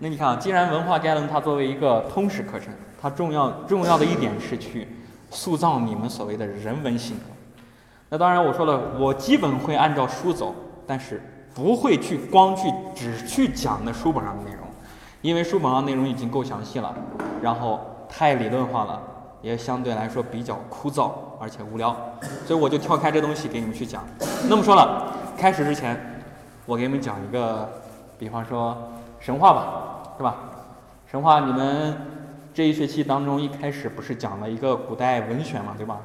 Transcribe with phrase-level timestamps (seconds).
[0.00, 4.86] 那你看啊，既然文化概论它作为一个通识课程，它重要重要的一点是去
[5.30, 7.24] 塑造你们所谓的人文性格。
[8.08, 10.54] 那当然我说了，我基本会按照书走，
[10.86, 11.20] 但是
[11.52, 14.60] 不会去光去只去讲那书本上的内容，
[15.20, 16.94] 因为书本上内容已经够详细了，
[17.42, 19.02] 然后太理论化了，
[19.42, 21.10] 也相对来说比较枯燥
[21.40, 21.94] 而且无聊，
[22.46, 24.04] 所以我就跳开这东西给你们去讲。
[24.48, 26.22] 那么说了，开始之前，
[26.66, 27.68] 我给你们讲一个，
[28.16, 28.78] 比方说
[29.20, 29.84] 神话吧。
[30.16, 30.34] 是吧？
[31.06, 31.96] 神话，你们
[32.52, 36.00] 这一学期当中一开始不是讲了一个古代文选嘛，对吧？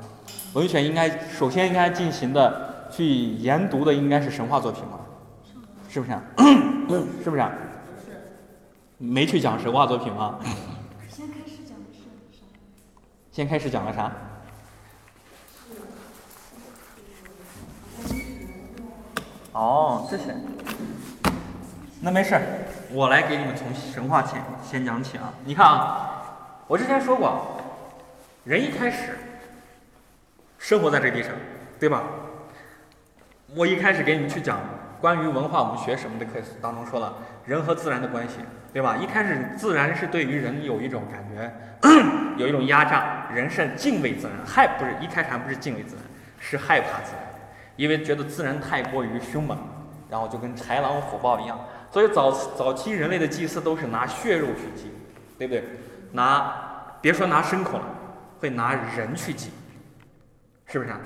[0.54, 5.00] 文选应该首先应该进行的去研读的应该是神话作品嘛，
[5.90, 6.12] 是不是？
[6.12, 6.22] 啊
[7.24, 7.42] 是不是？
[7.42, 7.52] 啊
[9.00, 10.38] 没去讲神话作品吗？
[11.10, 12.00] 先开始讲的是
[12.38, 12.46] 啥？
[13.32, 14.12] 先开始讲了啥？
[19.54, 20.36] 哦，这些。
[22.06, 22.38] 那没事，
[22.92, 25.34] 我来给你们从神话先先讲起啊。
[25.46, 26.36] 你看啊，
[26.68, 27.62] 我之前说过，
[28.44, 29.18] 人一开始
[30.58, 31.32] 生活在这地上，
[31.80, 32.04] 对吧？
[33.56, 34.60] 我一开始给你们去讲
[35.00, 37.14] 关于文化，我们学什么的课当中说了
[37.46, 38.40] 人和自然的关系，
[38.74, 38.98] 对吧？
[38.98, 41.50] 一开始自然是对于人有一种感觉，
[42.36, 46.04] 有一种压榨，人是敬畏自然，害不是一开始还不是敬畏自然，
[46.38, 47.24] 是害怕自然，
[47.78, 49.58] 因为觉得自然太过于凶猛，
[50.10, 51.58] 然后就跟豺狼虎豹一样。
[51.94, 54.92] 所以早早期人类的祭祀都是拿血肉去祭，
[55.38, 55.64] 对不对？
[56.12, 56.52] 拿
[57.00, 57.86] 别说拿牲口了，
[58.40, 59.52] 会拿人去祭，
[60.66, 61.00] 是不是啊？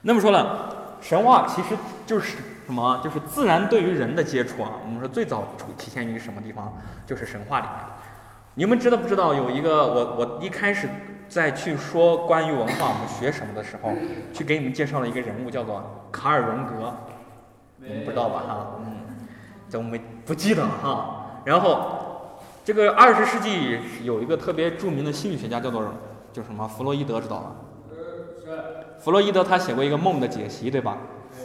[0.00, 2.98] 那么说了，神话其实就是什么？
[3.04, 4.70] 就是自然对于人的接触啊。
[4.82, 6.72] 我们说最早出体现于什么地方？
[7.04, 7.74] 就是神话里面。
[8.54, 10.88] 你们知道不知道有一个我我一开始
[11.28, 13.92] 在去说关于文化我们学什么的时候，
[14.32, 16.94] 去给你们介绍了一个人物叫做卡尔荣格，
[17.76, 18.42] 你们不知道吧？
[18.48, 19.07] 哈，嗯。
[19.68, 21.40] 怎么没不记得了哈？
[21.44, 25.82] 然后，这个二十世纪有一个特别著名的心理学家叫做
[26.32, 27.52] 叫什么弗洛伊德，知道吧？
[28.98, 30.96] 弗洛伊德他写过一个梦的解析，对吧？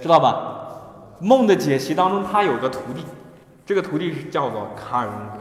[0.02, 1.18] 知道吧？
[1.20, 3.06] 梦的解析当中，他有个徒弟，
[3.66, 5.40] 这个徒弟是叫做卡尔荣格。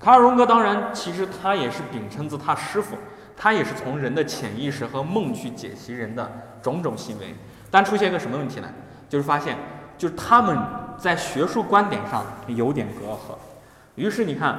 [0.00, 2.96] 卡尔荣格当然其实他也是秉承自他师傅，
[3.36, 6.28] 他也是从人的潜意识和梦去解析人的
[6.60, 7.34] 种种行为。
[7.70, 8.68] 但出现一个什么问题呢？
[9.08, 9.56] 就是发现，
[9.98, 10.58] 就是他们。
[10.98, 13.36] 在学术观点上有点隔阂，
[13.94, 14.58] 于是你看，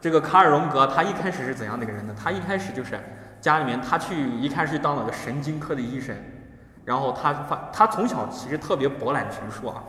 [0.00, 2.14] 这个卡尔荣格他一开始是怎样的一个人呢？
[2.16, 2.98] 他一开始就是
[3.40, 6.16] 家里面他去一开始当了个神经科的医生，
[6.84, 9.82] 然后他发他从小其实特别博览群书啊，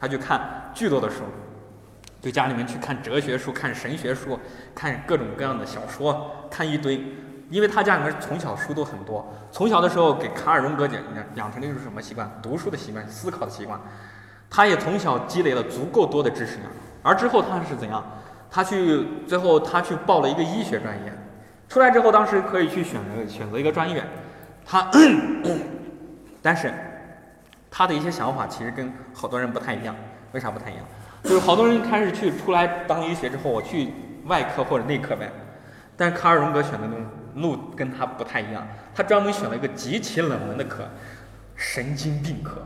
[0.00, 1.24] 他就看巨多的书，
[2.20, 4.38] 就家里面去看哲学书、看神学书、
[4.74, 7.02] 看各种各样的小说，看一堆，
[7.50, 11.02] 因为他家里面从小书都很多，从小的时候给卡尔荣格养
[11.34, 12.30] 养成的就是什么习惯？
[12.42, 13.80] 读书的习惯、思考的习惯。
[14.50, 16.70] 他也从小积累了足够多的知识量，
[17.02, 18.04] 而之后他是怎样？
[18.50, 21.12] 他去最后他去报了一个医学专业，
[21.68, 24.02] 出来之后当时可以去选择选择一个专业，
[24.64, 24.90] 他，
[26.40, 26.72] 但是
[27.70, 29.94] 他的一些想法其实跟好多人不太一样。
[30.32, 30.84] 为啥不太一样？
[31.24, 33.92] 就是好多人开始去出来当医学之后，我去
[34.26, 35.30] 外科或者内科呗，
[35.96, 36.86] 但是卡尔荣格选的
[37.34, 40.88] 路跟他不太一样，他专门选了一个极其冷门的科——
[41.56, 42.62] 神经病科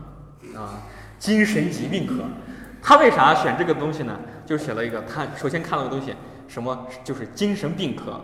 [0.59, 0.83] 啊。
[1.23, 2.25] 精神疾病科，
[2.83, 4.19] 他为啥选这个东西呢？
[4.45, 6.13] 就写了一个，他首先看了个东西，
[6.49, 8.21] 什么就是精神病科，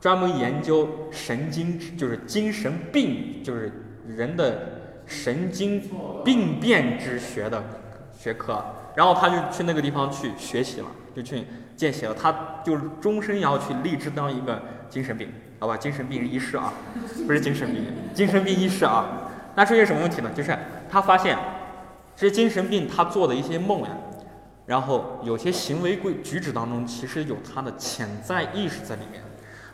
[0.00, 3.72] 专门研究神经，就是精神病，就是
[4.06, 5.82] 人的神经
[6.24, 7.60] 病变之学的
[8.16, 8.64] 学科。
[8.94, 10.86] 然后他就去那个地方去学习了，
[11.16, 12.14] 就去见习了。
[12.14, 12.32] 他
[12.64, 15.28] 就终身要去立志当一个精神病，
[15.58, 15.76] 好吧？
[15.76, 16.72] 精神病医师啊，
[17.26, 17.84] 不是精神病，
[18.14, 19.04] 精神病医师啊。
[19.56, 20.30] 那出现什么问题呢？
[20.32, 20.56] 就是
[20.88, 21.36] 他发现。
[22.16, 23.90] 这些精神病他做的一些梦呀，
[24.64, 29.22] 然后有些行为规举止当中，其实有他的潜在意识在里面。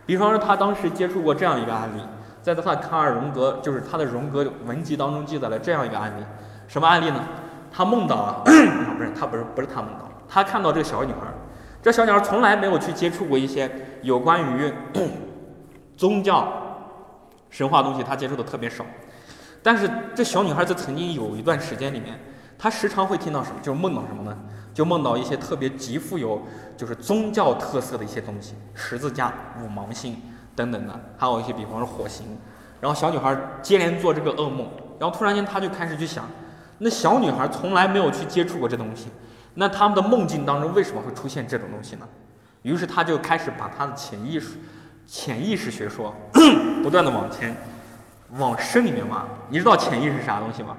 [0.05, 2.03] 比方说，他当时接触过这样一个案例，
[2.43, 6.25] 在他的卡尔荣格，就是他的荣格文集当中记载了这样一个案例。
[6.67, 7.25] 什么案例呢？
[7.71, 11.29] 他梦到了， 不是他不是不是他梦到，他看到这个小女孩，
[11.81, 13.71] 这小女孩从来没有去接触过一些
[14.03, 14.73] 有关于
[15.97, 16.53] 宗教
[17.51, 18.85] 神话东西，她接触的特别少。
[19.63, 22.19] 但是这小女孩在曾经有一段时间里面。
[22.63, 24.39] 他时常会听到什么，就是梦到什么呢？
[24.73, 26.41] 就梦到一些特别极富有
[26.77, 30.17] 就是宗教特色的一些东西，十字架、五芒星
[30.55, 32.25] 等等的，还有一些比方说火星。
[32.81, 34.71] 然后小女孩接连做这个噩梦，
[35.01, 36.25] 然后突然间她就开始去想，
[36.79, 39.09] 那小女孩从来没有去接触过这东西，
[39.55, 42.09] 那他们的梦境当中为什么会出现这种东西呢？
[42.63, 44.51] 于是她就开始把她的潜意识、
[45.05, 46.15] 潜意识学说
[46.81, 47.57] 不断的往前
[48.39, 49.25] 往深里面挖。
[49.49, 50.77] 你知道潜意识是啥东西吗？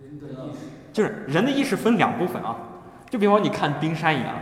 [0.00, 0.81] 人的意识。
[0.92, 2.56] 就是人的意识分两部分啊，
[3.08, 4.34] 就比方你看冰山一样，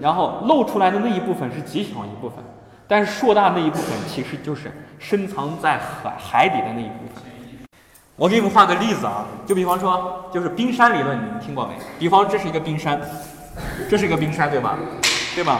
[0.00, 2.38] 然后露出来的那一部分是极小一部分，
[2.86, 7.22] 但是硕大那一部分其实就是深藏在海海底的那一部分。
[8.16, 11.72] 我给你们画个例子啊，就比方说，就是冰山理论，你们听过没？
[11.98, 13.00] 比方这是一个冰山，
[13.88, 14.76] 这是一个冰山，对吧？
[15.34, 15.58] 对吧？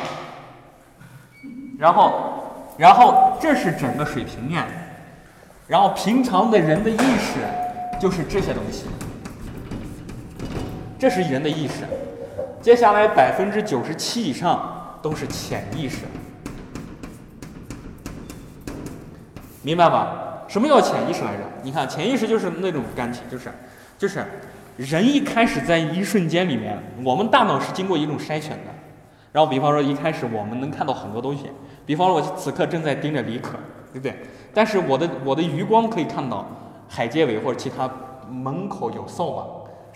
[1.78, 4.62] 然后，然后这是整个水平面，
[5.66, 7.40] 然后平常的人的意识
[7.98, 8.84] 就是这些东西，
[11.00, 11.84] 这是人的意识。
[12.60, 16.00] 接下来百分之九十七以上都是潜意识，
[19.62, 20.44] 明白吧？
[20.46, 21.42] 什么叫潜意识来着？
[21.62, 23.50] 你看，潜意识就是那种感情，就是
[23.96, 24.22] 就是
[24.76, 28.70] 人一开始在一瞬间里面，我们大脑是经过一种筛选的。
[29.32, 31.50] 然后，比方说一开始我们能看到很多东西，
[31.86, 33.52] 比方说我此刻正在盯着李可，
[33.90, 34.14] 对不对？
[34.52, 36.44] 但是我的我的余光可以看到
[36.90, 37.88] 海街尾或者其他
[38.28, 39.46] 门口有扫把，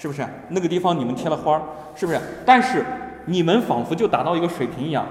[0.05, 0.23] 是不是？
[0.51, 1.63] 那个地方你们贴了花儿，
[1.95, 2.21] 是不是？
[2.45, 2.85] 但是
[3.25, 5.07] 你们仿佛就达到一个水平一样，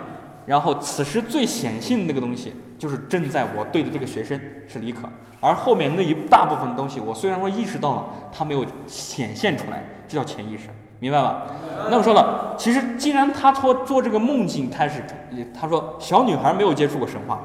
[0.46, 5.10] 然后此时最显性的那个东西就是正在我对的这个学生是李可，
[5.40, 10.70] 而后面那一大部分东西我虽然说意识到了，它没有显现出来，这叫潜意识。
[11.00, 11.48] 明白吧？
[11.90, 15.04] 那么说了，其实既然他做做这个梦境开始，
[15.60, 17.42] 他说小女孩没有接触过神话，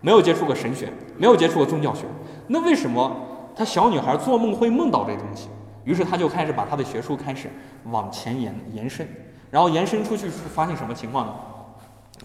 [0.00, 2.06] 没有接触过神学，没有接触过宗教学，
[2.48, 3.16] 那为什么
[3.54, 5.48] 他小女孩做梦会梦到这东西？
[5.88, 7.48] 于是他就开始把他的学术开始
[7.84, 9.08] 往前延延伸，
[9.50, 11.32] 然后延伸出去是发现什么情况呢？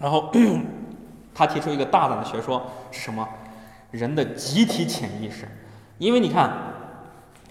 [0.02, 0.30] 然后
[1.34, 3.26] 他提出一个大胆的学说是什么？
[3.90, 5.48] 人的集体潜意识，
[5.96, 6.52] 因为你看。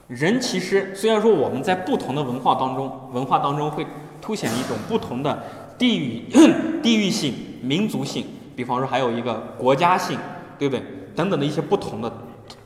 [0.10, 3.88] 人其实虽然说我们在不同的文化当中，文化当中会
[4.21, 5.44] 凸显一种不同的
[5.77, 6.27] 地域、
[6.83, 10.19] 地域性、民族性，比方说还有一个国家性，
[10.59, 10.83] 对不对？
[11.16, 12.12] 等等的一些不同的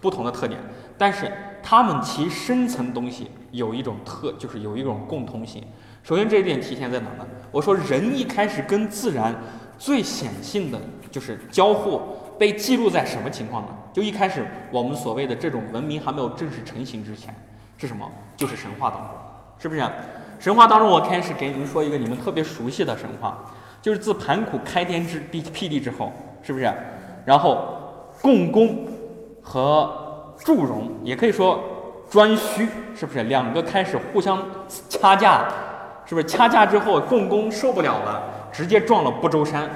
[0.02, 0.60] 不同的特点，
[0.98, 1.32] 但是
[1.69, 5.62] 他们其深层东西有一种特，就是有一种共通性。
[6.02, 7.28] 首先这一点体现在哪呢？
[7.52, 9.36] 我说人一开始跟自然
[9.78, 10.80] 最显性的
[11.12, 12.02] 就是交互。
[12.40, 13.69] 被记录在什么情况呢？
[13.92, 17.36] 就一开始我们所谓的这种文明还没有正式成型之前，
[17.78, 18.10] 是什么？
[18.38, 19.10] 就是神话当中，
[19.60, 19.84] 是不是？
[20.40, 23.44] 神话当中，我开始给你们说一个你们特别熟悉的神话，
[23.81, 26.72] 就是自盘古开天之地辟地之后，是不是？
[27.25, 28.88] 然后共工
[29.42, 30.06] 和
[30.38, 31.63] 祝融，也可以说
[32.12, 33.24] 颛顼，是不是？
[33.24, 34.44] 两个开始互相
[34.89, 35.45] 掐架，
[36.06, 36.28] 是不是？
[36.28, 39.69] 掐架之后，共工受不了了，直接撞了不周山。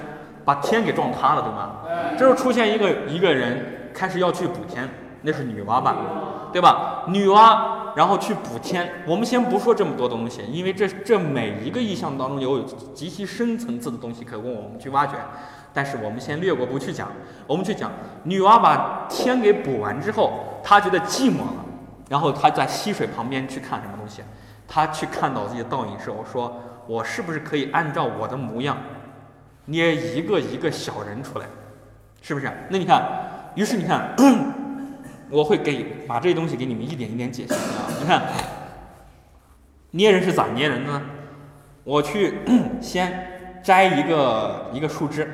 [0.44, 2.16] 把天给撞塌了，对吗？
[2.18, 4.90] 这时候出现一个一个人开始要去补天，
[5.22, 5.96] 那是女娲吧，
[6.52, 7.04] 对吧？
[7.10, 7.60] 女娲
[7.96, 8.92] 然后去补天。
[9.06, 12.62] 我们先不说这么多东西，因为这这每一个意象当中有
[12.92, 15.14] 极其深层次的东西可供我们去挖掘。
[15.72, 17.10] 但是我们先略过不去讲，
[17.46, 17.92] 我们去讲
[18.24, 21.66] 女娲把天给补完之后，他觉得寂寞了，
[22.10, 24.22] 然后他在溪水旁边去看什么东西？
[24.68, 28.78] 他去看到自己的倒影时候，说我是不是可以按照我的模样？
[29.66, 31.46] 捏一个一个小人出来，
[32.22, 32.52] 是不是？
[32.70, 33.04] 那你看，
[33.56, 34.16] 于是你看，
[35.30, 37.88] 我会给把这些东西给你们一点一点解析啊。
[38.00, 38.24] 你看，
[39.92, 41.02] 捏人是咋捏人的呢？
[41.84, 42.40] 我去
[42.82, 45.28] 先摘一个一个树枝，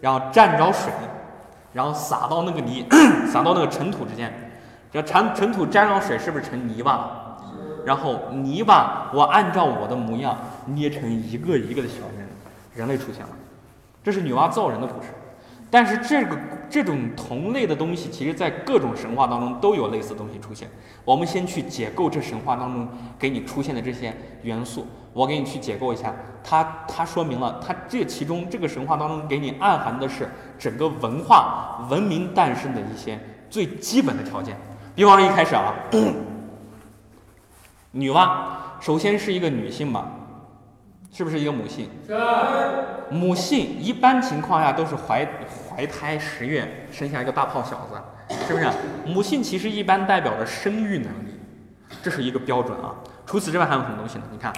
[0.00, 0.92] 然后蘸着水，
[1.72, 2.84] 然后撒到那个泥，
[3.30, 4.32] 撒到那个尘土之间，
[4.92, 7.38] 这尘尘土沾上水是不是成泥巴？
[7.86, 10.36] 然后泥巴我按照我的模样
[10.66, 12.28] 捏成一个一个的小人，
[12.74, 13.30] 人类出现了。
[14.04, 15.08] 这是女娲造人的故事，
[15.70, 16.36] 但是这个
[16.68, 20.68] 这种同类的东西，其实在各种神话当中都有类似东西出现。
[21.04, 22.86] 我们先去解构这神话当中
[23.18, 34.56] 给你出现的这些元素，我给你去解构一下，它它说明了它这其中这个神话当中给你暗含的是整个文化文明诞生的一些最基本的条件。
[34.94, 35.74] 比方说一开始啊，
[37.92, 38.30] 女娲
[38.80, 40.06] 首先是一个女性嘛。
[41.12, 41.90] 是不是一个母性？
[42.06, 42.16] 是。
[43.10, 45.28] 母性一般情况下都是怀
[45.68, 48.00] 怀胎十月生下一个大胖小子，
[48.46, 48.70] 是不是？
[49.04, 51.34] 母性其实一般代表着生育能力，
[52.00, 52.94] 这是一个标准啊。
[53.26, 54.24] 除此之外还有什么东西呢？
[54.30, 54.52] 你看，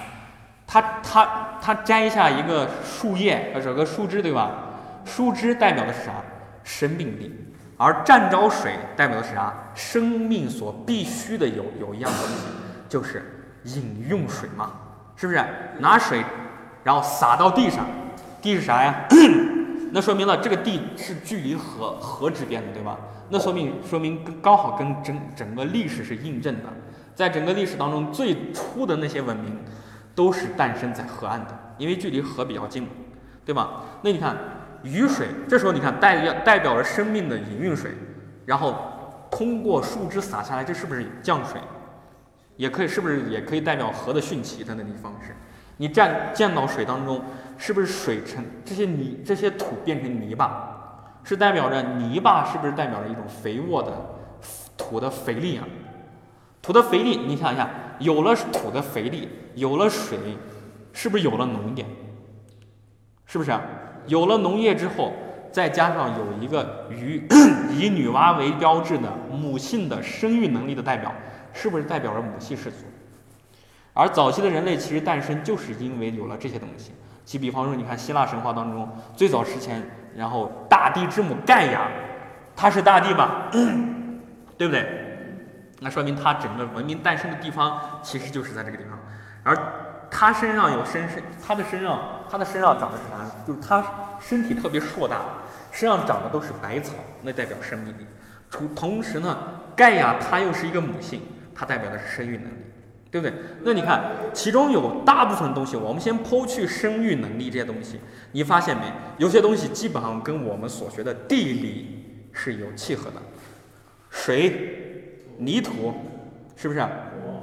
[0.73, 4.51] 他他他摘下一个树叶或者个树枝，对吧？
[5.05, 6.13] 树枝代表的是啥？
[6.65, 7.31] 生命力。
[7.77, 9.53] 而蘸着水代表的是啥？
[9.75, 12.47] 生命所必须的有有一样东西，
[12.89, 14.71] 就是饮用水嘛。
[15.15, 15.45] 是不是
[15.79, 16.25] 拿水，
[16.83, 17.85] 然后洒到地上？
[18.41, 19.07] 地是啥呀？
[19.93, 22.97] 那说明了这个地是距离河河之边的，对吧？
[23.29, 26.63] 那说明说明跟刚好跟整整个历史是印证的。
[27.15, 29.59] 在整个历史当中，最初的那些文明
[30.15, 32.89] 都是诞生在河岸的，因为距离河比较近嘛，
[33.45, 33.83] 对吧？
[34.03, 34.37] 那你看
[34.83, 37.93] 雨水，这时候你看代表代表了生命的饮用水，
[38.47, 38.77] 然后
[39.31, 41.61] 通过树枝洒下来，这是不是降水？
[42.57, 45.35] 也可以，是不是也可以代表河的汛期等等的方式？
[45.79, 47.23] 你站见到水当中，
[47.57, 50.69] 是不是水成这些泥这些土变成泥巴？
[51.25, 53.93] 是代表着泥巴是不是代表着一种肥沃的
[54.77, 55.65] 土的肥力啊？
[56.63, 60.17] 土的肥力，你想一下，有了土的肥力，有了水，
[60.93, 61.85] 是不是有了农业？
[63.27, 63.53] 是不是？
[64.07, 65.13] 有了农业之后，
[65.51, 67.21] 再加上有一个以
[67.77, 71.13] 以女娲为标志的母性的生育能力的代表，
[71.53, 72.85] 是不是代表着母系氏族？
[73.93, 76.93] 而早期的人类其实诞生就是因为有了这些东西。
[77.25, 79.83] 其比方说，你看希腊神话当中，最早之前，
[80.17, 81.89] 然后大地之母盖亚，
[82.57, 83.49] 她是大地吧？
[84.59, 85.02] 对不对？
[85.83, 88.99] 那说明它整个文明诞生的地方其实就是在这个地方。
[89.43, 89.57] 而
[90.11, 93.47] 它身上有身身，它的身上，它的身上长的是啥？
[93.47, 93.85] 就是它
[94.21, 95.21] 身体特别硕大，
[95.71, 98.07] 身上长的都是百草，那代表生命力。
[98.51, 99.37] 同同时呢，
[99.75, 101.23] 盖亚它又是一个母性，
[101.55, 102.57] 它代表的是生育能力。
[103.11, 103.37] 对不对？
[103.63, 108.01] 那你看，其中有大部分东西，我们先抛去生育能力这些东西，
[108.33, 108.85] 你发现没？
[109.19, 113.21] 有些东西基本上跟我们所学的地理是有契合的，
[114.09, 114.82] 水、
[115.39, 115.93] 泥土，
[116.57, 116.81] 是不是？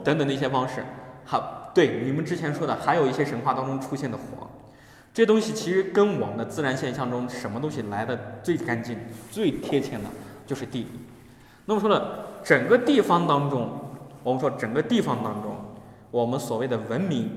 [0.04, 0.84] 等等的一些方式。
[1.26, 4.48] 好，对你们之前说的，还有一些神话当中出现的火，
[5.14, 8.98] 这东西其实跟我们的自然现象中什么东西来的最干净、
[9.32, 10.04] 最贴切的，
[10.48, 11.00] 就是地理。
[11.66, 13.70] 那么说了，整个地方当中。
[14.22, 15.56] 我们说整个地方当中，
[16.12, 17.30] 我们所谓的文明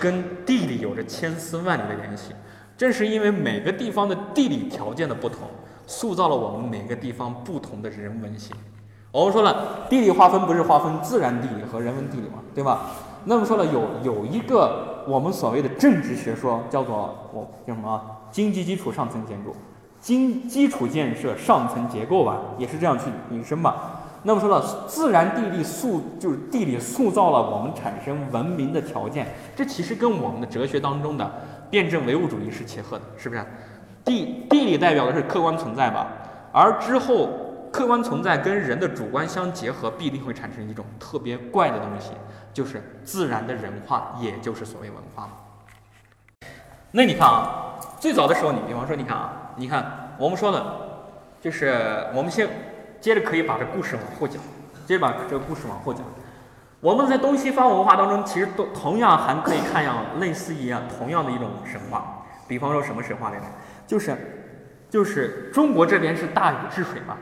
[0.00, 2.32] 跟地理有着千丝万缕的联系。
[2.76, 5.48] 正是因为每个地方的地理条件的不同，
[5.86, 8.54] 塑造了我们每个地方不同的人文性。
[9.12, 12.80] 我们说了，地理划分不是划分自然地理和人文地理嘛，对吧？
[13.24, 18.00] 那么说了，有有一个我们所谓的政治学说，叫做我叫什么？
[18.30, 19.54] 经济基础上层建筑，
[20.00, 24.00] 经基础建设上层结构吧，也是这样去引申吧。
[24.22, 31.30] 那么说了，自然地理塑就是地理塑造了我们产生文明的条件，这其实跟我们的哲学当中的
[31.68, 33.44] 辩证唯物主义是切合的，是不是？
[34.04, 36.06] 地地理代表的是客观存在吧，
[36.50, 37.28] 而之后
[37.72, 42.12] 客观存在跟人的主观相结合，必定会产生一种特别怪的东西，
[42.52, 45.28] 就是自然的人化，也就是所谓文化。
[46.92, 50.64] 那你看啊，最早的时候，你比方说，你看啊，你看我们说的，
[51.40, 52.48] 就是我们先。
[53.02, 54.40] 接着可以把这故事往后讲，
[54.86, 56.04] 接着把这个故事往后讲。
[56.78, 62.22] 我们在东西方文化当中，其实都同样还可以看样类似一样同样的一种神话。
[62.46, 63.46] 比方说什么神话来着？
[63.88, 64.16] 就是
[64.88, 67.16] 就是中国这边是大禹治水嘛，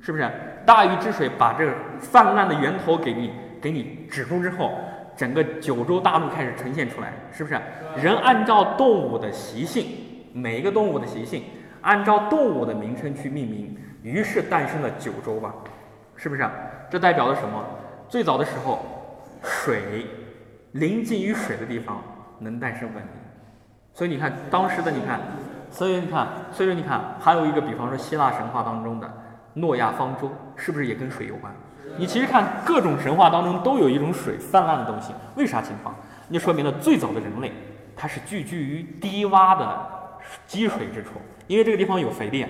[0.00, 0.30] 是不是？
[0.64, 4.72] 大禹治水把这个泛滥的源头给你给你指出之后，
[5.16, 7.60] 整个九州大陆开始呈现出来，是不是？
[7.96, 9.86] 人按照动物的习性，
[10.32, 11.44] 每一个动物的习性，
[11.80, 13.76] 按照动物的名称去命名。
[14.02, 15.54] 于是诞生了九州吧，
[16.16, 16.48] 是不是？
[16.90, 17.64] 这代表了什么？
[18.08, 18.84] 最早的时候，
[19.42, 20.06] 水
[20.72, 22.02] 临近于水的地方
[22.38, 23.04] 能诞生文明。
[23.94, 25.20] 所以你看，当时的你看，
[25.70, 29.08] 所以你看，所以你看，还有一个，比方说希腊神话当中的
[29.54, 31.52] 诺亚方舟，是不是也跟水有关？
[31.98, 35.94] 你其实看各种神话当中都有一种水泛滥的东西，为啥情况？
[36.28, 37.52] 你说明了最早的人类
[37.94, 39.78] 它是聚居于低洼的
[40.46, 41.10] 积水之处，
[41.46, 42.46] 因为这个地方有肥力，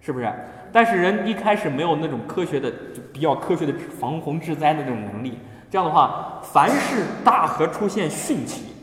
[0.00, 0.30] 是不是？
[0.72, 5.38] 但是人一开始没有那种科学的，就比较科学的防洪治灾的那种能力。
[5.70, 8.74] 这样的话，凡是大河出现汛期，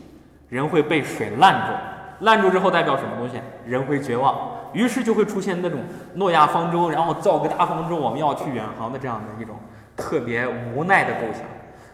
[0.48, 3.40] 人会被水烂住，烂住之后代表什么东西？
[3.64, 5.80] 人会绝望，于是就会出现那种
[6.14, 9.54] 诺亚方舟，然后造个大方舟，我们要去远航的这样的一种
[9.96, 11.42] 特别无奈的构想。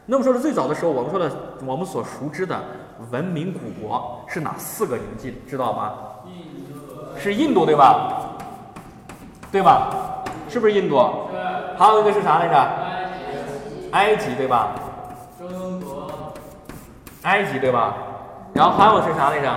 [0.06, 1.30] 那么说是最早的时候，我们说的
[1.64, 2.58] 我们所熟知的
[3.12, 4.96] 文明古国是哪四个？
[4.96, 5.92] 你们记知道吗？
[7.16, 8.22] 是印度对吧？
[9.52, 10.24] 对吧？
[10.48, 10.96] 是不是印度？
[11.30, 11.78] 对。
[11.78, 12.70] 还有一个是啥来着？
[13.92, 14.70] 埃及对吧？
[15.38, 16.10] 中国。
[17.22, 17.94] 埃及对吧？
[18.54, 19.48] 然后还有是啥来着？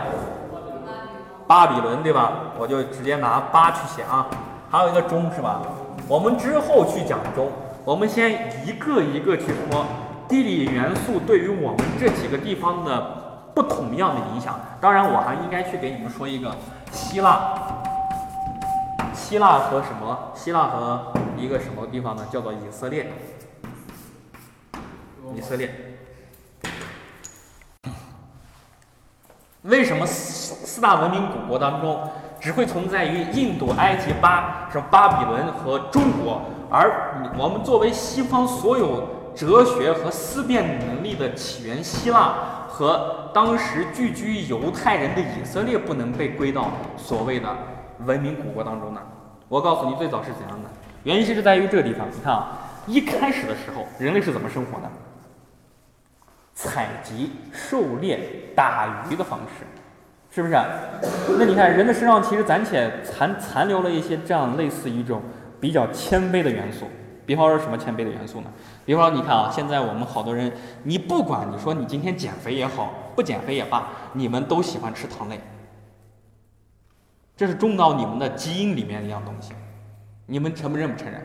[1.54, 2.32] 巴比伦对吧？
[2.58, 4.26] 我就直接拿八去写啊。
[4.72, 5.62] 还有一个中是吧？
[6.08, 7.52] 我们之后去讲中，
[7.86, 9.86] 我们先一个一个去说
[10.28, 13.02] 地理元素对于我们这几个地方的
[13.54, 14.60] 不同样的影响。
[14.82, 16.56] 当然，我还应该去给你们说一个
[16.92, 17.54] 希腊。
[19.14, 20.32] 希腊和什么？
[20.34, 22.26] 希腊和一个什么地方呢？
[22.32, 23.14] 叫做以色列。
[25.36, 25.70] 以色列。
[29.62, 30.06] 为什么
[30.74, 32.02] 四大文明古国当中
[32.40, 42.34] 只会存在于印度、埃及、巴什么巴比伦和中国，而我们作为西方所有哲学和思辨能力的起源希腊
[42.68, 47.48] 和当时聚居犹太人的以色列不能被归到所谓的
[48.00, 49.02] 文明古国当中呢？
[49.50, 50.70] 我告诉你，最早是怎样的？
[51.04, 52.08] 原因是在于这个地方。
[52.12, 52.48] 你看啊，
[52.88, 54.90] 一开始的时候，人类是怎么生活的？
[56.56, 58.20] 采集、狩猎、
[58.56, 59.68] 打鱼的方式，
[60.34, 60.54] 是不是？
[61.38, 65.22] 那你看人的身上其实暂且残残留了一些这样类似于一种
[65.60, 66.88] 比较谦卑的元素。
[67.26, 68.52] 比方说什么谦卑的元素呢？
[68.84, 70.52] 比方说你看啊，现在我们好多人，
[70.84, 75.40] 你不管你说你今天减肥也好，不减肥也罢，你们都喜欢吃糖类，
[77.38, 79.54] 这是种到你们的基因里面一样东西。
[80.26, 81.22] 你们承不认不承认？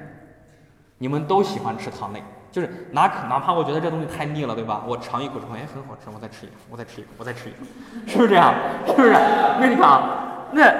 [0.98, 4.82] 你们都喜欢吃糖类，就是哪哪怕我觉得这东西太腻了，对吧？
[4.86, 7.58] 我尝一口之后，哎，很好吃，我再吃一口，我再吃一口，我再吃一口，
[8.06, 8.54] 是不是这样？
[8.86, 9.12] 是不是？
[9.12, 10.74] 那你看啊，那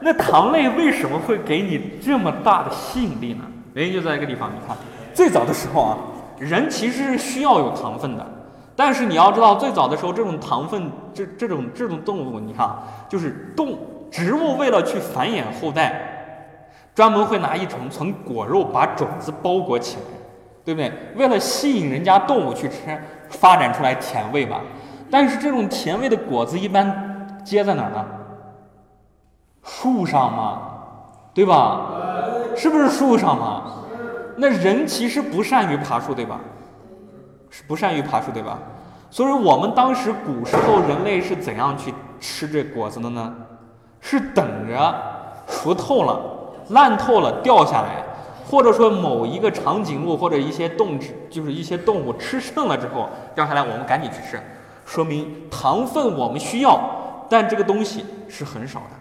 [0.00, 3.44] 那糖类为什么会给你这么大的吸引力呢？
[3.74, 4.76] 原因就在一个地方，你看，
[5.14, 5.96] 最早的时候啊，
[6.38, 8.26] 人其实是需要有糖分的，
[8.74, 12.68] 但是你要知道，最早的时候这种糖分，这这种这种动物，你看，
[13.08, 13.78] 就是动
[14.10, 16.08] 植物为了去繁衍后代。
[16.94, 20.02] 专门会拿一层层果肉把种子包裹起来，
[20.64, 20.92] 对不对？
[21.16, 24.60] 为了吸引人家动物去吃，发展出来甜味吧。
[25.10, 28.04] 但是这种甜味的果子一般结在哪儿呢？
[29.62, 30.62] 树上嘛，
[31.34, 31.90] 对吧？
[32.56, 33.64] 是不是树上嘛？
[34.36, 36.40] 那人其实不善于爬树，对吧？
[37.50, 38.58] 是不善于爬树，对吧？
[39.10, 43.34] 所以我们当时古时候人类是怎样去吃这果子的呢？
[44.00, 44.94] 是等着
[45.46, 46.20] 熟透了。
[46.68, 48.02] 烂透了掉下来，
[48.52, 54.38] 或者说某一个长颈鹿或者一些动植，就是一些动物吃剩了之后掉下来，我们赶紧去吃，
[54.84, 58.96] 说明糖分我们需要，但这个东西是很少的，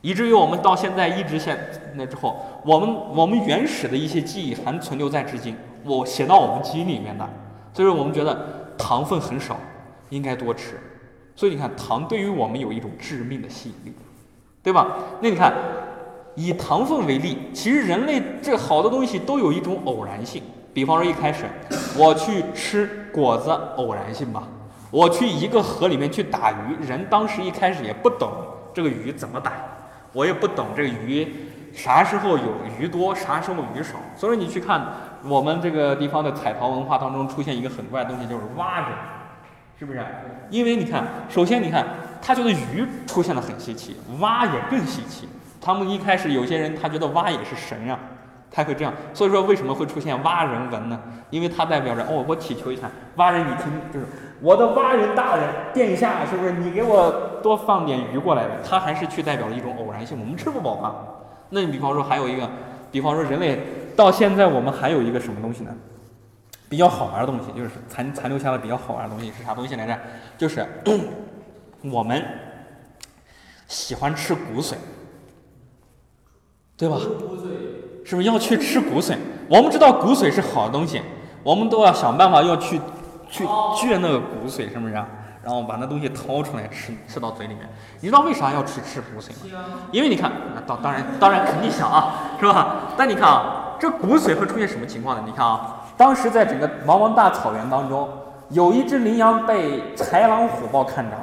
[0.00, 1.54] 以至于我们到现在一直现
[1.96, 7.28] 那之后，我们我们原始的一些记忆还存留在至今，我写到我们基因里面的，
[7.74, 9.54] 所以说我们觉得糖分很少，
[10.08, 10.80] 应该多吃，
[11.36, 13.94] 所以你看糖对于我们有一种致命的吸引力，
[14.62, 14.96] 对吧？
[15.20, 15.52] 那你看。
[16.34, 20.42] 以糖分为例，其实人类这好多东西都有一种偶然性。
[20.74, 21.44] 比方说一开始
[21.96, 24.42] 我去吃果子，偶然性吧；
[24.90, 28.32] 我去一个河里面去打鱼，人当时一开始也不懂
[28.72, 29.52] 这个鱼怎么打，
[30.14, 31.28] 我也不懂这个鱼
[31.74, 33.96] 啥时候有鱼多，啥时候鱼少。
[34.16, 34.82] 所以你去看
[35.24, 38.88] 我们这个地方的彩陶文化当中出现一个很怪的东西，就是蛙人，
[39.78, 40.02] 是不是？
[40.48, 41.86] 因为你看，首先你看，
[42.22, 45.28] 他觉得鱼出现的很稀奇，蛙也更稀奇。
[45.64, 47.98] 他们一开始有些人他觉得蛙也是神啊，
[48.50, 51.00] 他会这样，所以说为什么会出现蛙人文呢？
[51.30, 54.06] 因为它代表着哦，我祈求一下蛙人，你听，就是
[54.42, 57.10] 我的蛙人大人殿下，是不是你给我
[57.42, 58.44] 多放点鱼过来？
[58.68, 60.94] 它还是去代表了一种偶然性，我们吃不饱吗？
[61.48, 62.50] 那你比方说还有一个，
[62.90, 63.58] 比方说人类
[63.96, 65.74] 到现在我们还有一个什么东西呢？
[66.68, 69.98] 比较好玩的东西，就是残残留下的比较好玩的东西是啥东西来着？
[70.36, 70.66] 就是
[71.90, 72.22] 我们
[73.68, 74.74] 喜欢吃骨髓。
[76.76, 76.96] 对吧？
[78.04, 79.16] 是不是要去吃骨髓？
[79.48, 81.00] 我们知道骨髓是好东西，
[81.42, 82.80] 我们都要想办法要去
[83.30, 83.44] 去
[83.76, 84.92] 掘那个骨髓，是不是？
[84.92, 87.68] 然后把那东西掏出来吃，吃到嘴里面。
[88.00, 89.64] 你知道为啥要去吃骨髓吗？
[89.90, 90.32] 因为你看，
[90.66, 92.94] 当当然当然肯定想啊，是吧？
[92.96, 95.22] 但你看啊，这骨髓会出现什么情况呢？
[95.26, 98.08] 你看啊，当时在整个茫茫大草原当中，
[98.50, 101.16] 有一只羚羊被豺狼虎豹看着。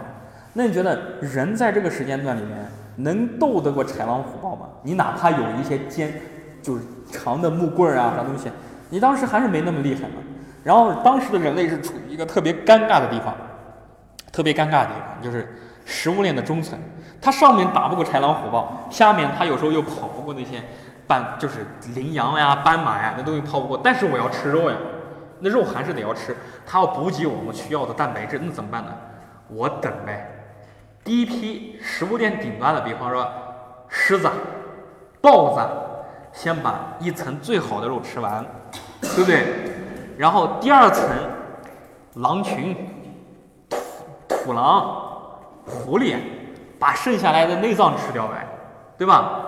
[0.53, 2.68] 那你觉得人在这个时间段里面？
[2.99, 4.67] 能斗得过豺狼虎豹吗？
[4.83, 6.13] 你哪怕有一些尖，
[6.61, 8.51] 就是长的木棍儿啊啥东西，
[8.89, 10.15] 你当时还是没那么厉害嘛。
[10.63, 13.33] 然后当时的人类是处于一个特别尴尬的地方，
[14.31, 16.77] 特别尴尬的地方就是食物链的中层，
[17.21, 20.61] 它上面打不过豺狼虎豹，下面它有时候又跑不过那些
[21.07, 23.79] 斑，就是羚羊呀、斑马呀，那东西跑不过。
[23.81, 24.75] 但是我要吃肉呀，
[25.39, 26.35] 那肉还是得要吃，
[26.65, 28.91] 它要补给我们需要的蛋白质，那怎么办呢？
[29.47, 30.38] 我等呗。
[31.03, 33.27] 第一批食物链顶端的，比方说
[33.87, 34.29] 狮子、
[35.21, 35.61] 豹子，
[36.31, 38.45] 先把一层最好的肉吃完，
[39.01, 39.45] 对不对？
[40.17, 41.07] 然后第二层
[42.15, 42.75] 狼群、
[43.69, 43.77] 土
[44.27, 44.83] 土狼、
[45.65, 46.15] 狐狸，
[46.77, 48.47] 把剩下来的内脏吃掉呗，
[48.97, 49.45] 对吧？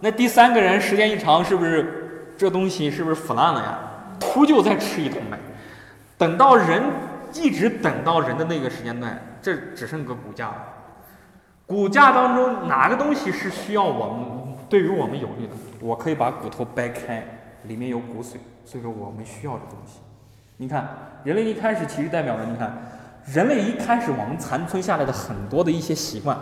[0.00, 3.78] 那第三个人时间一长，是不是这东西是不是腐烂了呀？
[4.20, 5.38] 秃鹫再吃一通呗。
[6.16, 6.82] 等到人
[7.34, 9.20] 一直等到人的那个时间段。
[9.40, 10.74] 这只剩个骨架了，
[11.66, 15.52] 骨架当中哪个东西是需要我们对于我们有利的？
[15.80, 17.24] 我可以把骨头掰开，
[17.64, 20.00] 里面有骨髓，所以说我们需要的东西。
[20.56, 20.88] 你看，
[21.24, 22.76] 人类一开始其实代表着，你看，
[23.26, 26.36] 人类一开始我们残存下来的很多的一些习惯，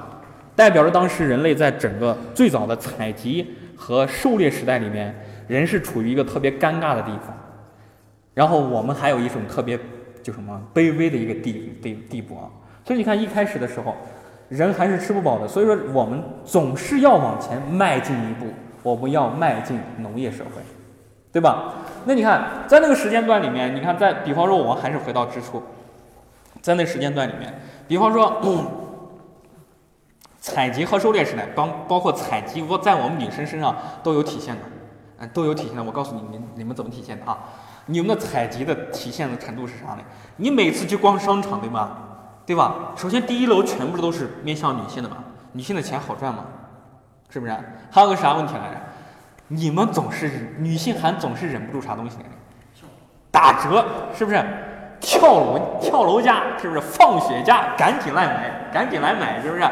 [0.54, 5.14] 代表着当时人类在整个最早的采集和狩猎时代里面，
[5.46, 7.36] 人是处于一个特别尴尬的地方。
[8.32, 9.78] 然后我们还有一种特别
[10.22, 12.48] 就什么卑微的一个地地地步啊。
[12.86, 13.94] 所以你看，一开始的时候，
[14.48, 15.48] 人还是吃不饱的。
[15.48, 18.46] 所以说，我们总是要往前迈进一步，
[18.82, 20.62] 我们要迈进农业社会，
[21.32, 21.74] 对吧？
[22.04, 25.60] 那你看，在那个时间段里面，你看，在比方说，我们还是回到之初，
[26.62, 27.52] 在那时间段里面，
[27.88, 28.40] 比方说。
[30.38, 34.60] 采集和狩猎时代，包包括采集，我在我们女生身上都有体现的，
[35.18, 35.82] 嗯，都有体现的。
[35.82, 37.36] 我告诉你，你你们怎么体现的啊？
[37.86, 39.98] 你们的采集的体现的程度是啥呢？
[40.36, 42.05] 你每次去逛商场，对吧？
[42.46, 42.74] 对吧？
[42.96, 45.16] 首先第一楼全部都是面向女性的嘛，
[45.52, 46.44] 女性的钱好赚吗，
[47.28, 47.52] 是不是？
[47.90, 48.80] 还有个啥问题来着？
[49.48, 52.86] 你们总是女性还总是忍不住啥东西来着？
[53.30, 53.84] 打折
[54.16, 54.42] 是不是？
[54.98, 56.80] 跳楼跳楼价是不是？
[56.80, 59.62] 放血价赶紧来买，赶紧来买是不是？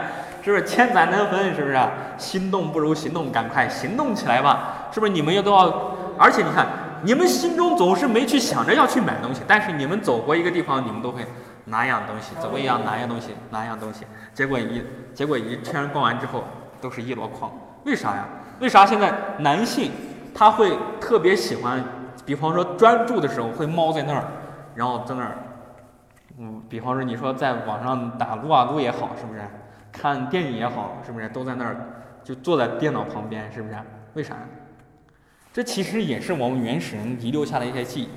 [0.42, 1.54] 是不是千载难逢？
[1.54, 1.80] 是不是？
[2.18, 4.88] 心动不如行动，赶快行动起来吧！
[4.92, 5.12] 是不是？
[5.12, 5.72] 你们也都要，
[6.18, 6.66] 而且你看，
[7.02, 11.26] 你们心中总是没去想着要去买东西，但是你们走过一个地方，你们都会
[11.64, 14.82] 拿一样东西，走过一样拿一样东西，拿一样东西，结果一
[15.14, 16.44] 结果一圈逛完之后
[16.80, 17.50] 都是一箩筐，
[17.84, 18.26] 为啥呀？
[18.60, 19.90] 为啥现在男性
[20.34, 21.82] 他会特别喜欢，
[22.24, 24.24] 比方说专注的时候会猫在那儿，
[24.74, 25.36] 然后在那儿，
[26.38, 29.40] 嗯，比方说你说在网上打撸啊撸也好，是不是？
[29.90, 31.76] 看电影也好，是不是都在那儿
[32.24, 33.76] 就坐在电脑旁边，是不是？
[34.14, 34.36] 为啥？
[35.52, 38.08] 这其实也是我们原始人遗留下的一些记忆。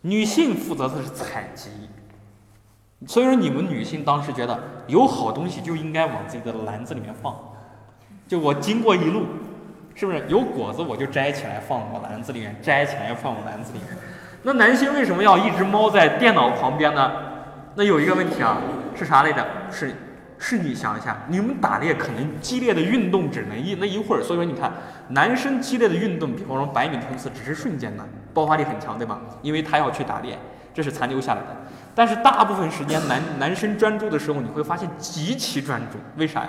[0.00, 1.70] 女性负责的是采集，
[3.06, 7.34] 所以说你们女性当时觉得有好东西就应该往自己的篮子里面放。
[8.28, 9.26] 就我经过一路，
[9.94, 13.88] 是不是有果子我就摘起来放我篮子里面，摘起来放我篮子里面。
[14.42, 17.12] 那男性为什么要一直猫在电脑旁边呢？
[17.74, 18.58] 那有一个问题啊，
[18.94, 19.46] 是啥来着？
[19.70, 19.94] 是。
[20.44, 24.72] 是你想一下，你们打猎可能激烈的运动只能一那一会儿，所以说你看，
[25.10, 29.20] 男生激烈的运动，比方说百米冲刺，只是瞬间的，爆发力很强，对吧？
[29.40, 30.36] 因为他要去打猎，
[30.74, 31.56] 这是残留下来的。
[31.94, 36.48] 但是大部分时间男男生专注的时候，你会发现极其专注，为啥呀？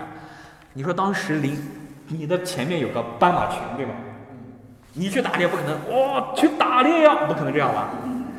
[0.73, 1.57] 你说当时林，
[2.07, 3.91] 你的前面有个斑马群，对吧？
[4.93, 7.89] 你去打猎不可能，哇，去打猎呀，不可能这样吧？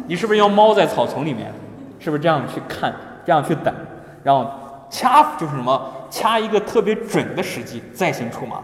[0.07, 1.53] 你是不是要猫在草丛里面？
[1.99, 3.75] 是不是这样去看，这样去等，
[4.23, 4.51] 然后？
[4.91, 5.91] 掐就是什么？
[6.09, 8.61] 掐一个特别准的时机再行出马，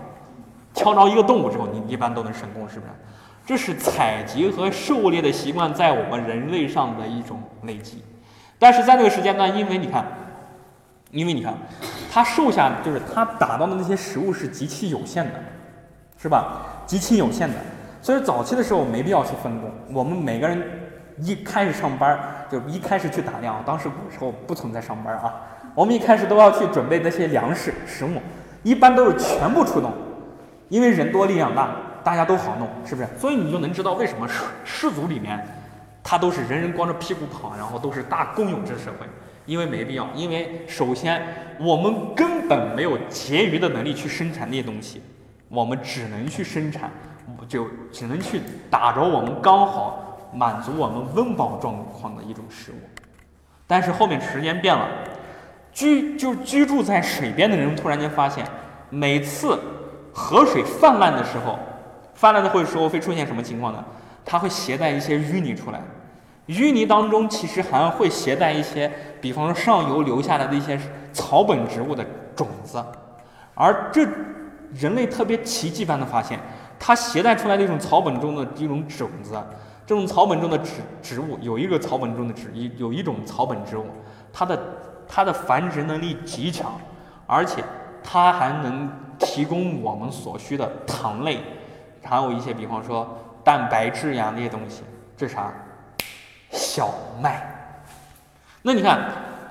[0.75, 2.93] 敲着一个动物之后，你一般都能成功，是不是？
[3.45, 8.05] 这是采集和狩猎的习惯在我们人类上的一种累积。
[8.61, 10.05] 但是在那个时间段，因为你看，
[11.11, 11.55] 因为你看，
[12.13, 15.33] 他瘦下就是他打到的那些食物是极其有限的，
[16.17, 16.85] 是吧？
[16.87, 17.55] 极其有限的，
[18.03, 19.71] 所以早期的时候没必要去分工。
[19.93, 20.63] 我们每个人
[21.19, 22.19] 一开始上班
[22.51, 25.35] 就一开始去打猎，当时古时候不存在上班啊。
[25.75, 28.21] 我们一开始都要去准备那些粮食、食物，
[28.63, 29.93] 一般都是全部出动，
[30.69, 31.71] 因为人多力量大，
[32.05, 33.09] 大家都好弄，是不是？
[33.19, 35.47] 所以你就能知道为什么氏氏族里面，
[36.03, 39.07] 他都是人人光着屁股跑，然后都是大公有制社会，
[39.47, 41.23] 因为没必要，因为首先
[41.59, 45.03] 我们根本没有结余的能力去生产那些东西，
[45.49, 46.91] 我们只能去生产，
[47.49, 52.77] 就只能去打着我们刚好满足我们温饱状况的一种食物，
[53.67, 54.89] 但是后面时间变了。
[55.73, 58.45] 居就居住在水边的人突然间发现，
[58.89, 59.57] 每次
[60.13, 61.57] 河水泛滥的时候，
[62.13, 63.85] 泛滥的会时候会出现什么情况呢？
[64.31, 65.81] 它会携带一些淤泥出来，
[66.47, 68.89] 淤泥当中其实还会携带一些，
[69.21, 70.79] 比方说上游留下来的一些
[71.13, 72.81] 草本植物的种子，
[73.57, 74.07] 而这
[74.73, 76.39] 人类特别奇迹般的发现，
[76.79, 79.35] 它携带出来的一种草本中的一种种子，
[79.85, 83.87] 这种草本中的植植物有一个草本中的植一有一种草本植物，
[84.33, 84.57] 它的。
[85.13, 86.71] 它的繁殖能力极强，
[87.27, 87.65] 而且
[88.01, 88.89] 它还能
[89.19, 91.41] 提供我们所需的糖类，
[92.01, 94.83] 还有一些比方说蛋白质呀那些东西。
[95.17, 95.53] 这啥？
[96.51, 97.43] 小麦。
[98.63, 98.99] 那你看，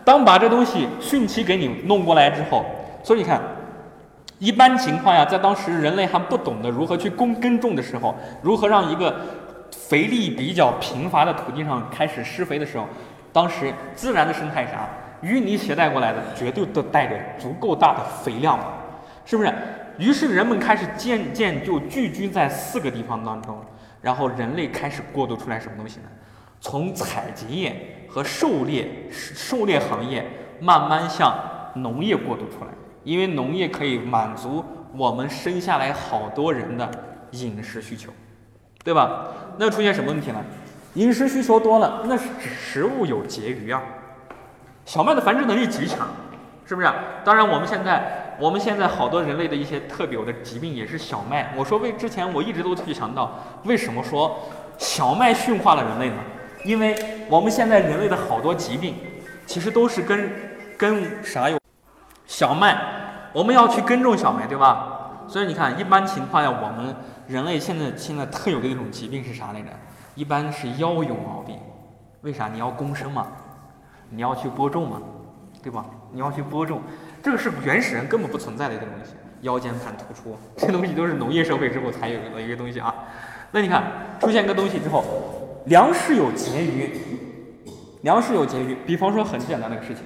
[0.04, 2.66] 当把这东西汛期给你弄过来之后，
[3.04, 3.42] 所以你看，
[4.38, 9.16] 一般情况下，在当时人类还不懂得如何去耕耕种的时候，如何让一个
[9.72, 12.88] 肥力比较贫乏的土地上开始施肥的时候，
[13.32, 14.88] 当时自然的生态啥？
[15.22, 18.64] 淤泥携带过来的，绝对都带着足够大的肥料嘛，
[19.26, 19.54] 是不是？
[19.98, 23.58] 于是人们开始渐渐就聚居在四个地方当中，
[24.02, 26.06] 然后人类开始过渡出来什么东西呢？
[26.62, 30.26] 从采集业和狩猎狩猎行业
[30.60, 31.34] 慢慢向
[31.76, 32.72] 农业过渡出来，
[33.04, 34.64] 因为农业可以满足
[34.96, 36.90] 我们生下来好多人的
[37.32, 38.12] 饮食需求，
[38.84, 39.28] 对吧？
[39.58, 40.44] 那出现什么问题呢？
[40.96, 43.82] 饮食需求多了，那是指食物有结余啊。
[44.84, 46.08] 小麦的繁殖能力极强，
[46.66, 46.92] 是不是？
[47.24, 51.54] 当然，我们现在我们现在好多人类的一些特有的疾病也是小麦。
[51.58, 53.30] 我说为之前我一直都去强调，
[53.66, 54.40] 为什么说
[54.78, 56.16] 小麦驯化了人类呢？
[56.64, 56.96] 因为
[57.30, 58.96] 我们现在人类的好多疾病，
[59.46, 60.32] 其实都是跟
[60.78, 61.58] 跟啥有？
[62.28, 62.78] 小麦，
[63.34, 65.26] 我们要去耕种小麦，对吧？
[65.28, 66.96] 所以你看，一般情况下，我们
[67.28, 69.68] 人类现在现在特有的一种疾病是啥来着？
[70.16, 71.58] 一般是腰有毛病，
[72.22, 72.48] 为啥？
[72.48, 73.28] 你要躬身嘛。
[74.12, 75.00] 你要去播种嘛，
[75.62, 75.86] 对吧？
[76.12, 76.82] 你要去播种，
[77.22, 82.94] 这个是原始人根本不存在的一个东西，腰间盘突出，这东西都是农业社会之后才有的一个东西啊。
[83.52, 83.84] 那你看
[84.20, 85.04] 出现个东西之后，
[85.66, 86.92] 粮食有结余，
[88.02, 90.04] 粮食有结余，比方说很简单的一个事情。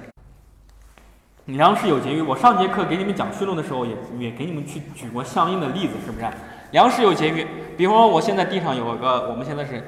[1.46, 6.26] 粮食有结余，我上节课给你们讲绪论的时候，也也给你们去举过相应的例子，是不是？
[6.70, 7.46] 粮食有结余，
[7.76, 9.82] 比方说我现在地上有个，我们现在是，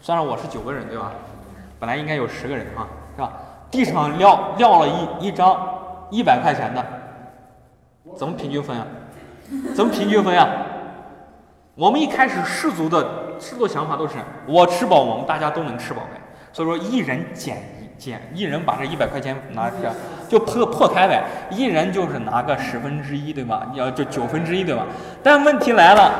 [0.00, 1.12] 算上我是九个人，对吧？
[1.78, 3.32] 本来应该有十个人啊，是吧？
[3.70, 5.75] 地上撂撂了一一张
[6.10, 6.84] 一百块钱的，
[8.16, 8.86] 怎么平均分啊？
[9.74, 10.48] 怎么平均分呀？
[11.74, 14.14] 我们一开始氏族的氏族想法都是，
[14.46, 16.20] 我吃饱，我们大家都能吃饱呗。
[16.52, 19.94] 所以说，一人减一减，一人把这一百块钱拿着，
[20.26, 21.22] 就破破开呗。
[21.50, 23.70] 一人就是拿个十分之一，对吧？
[23.74, 24.86] 要就九分之一，对吧？
[25.22, 26.10] 但问题来了，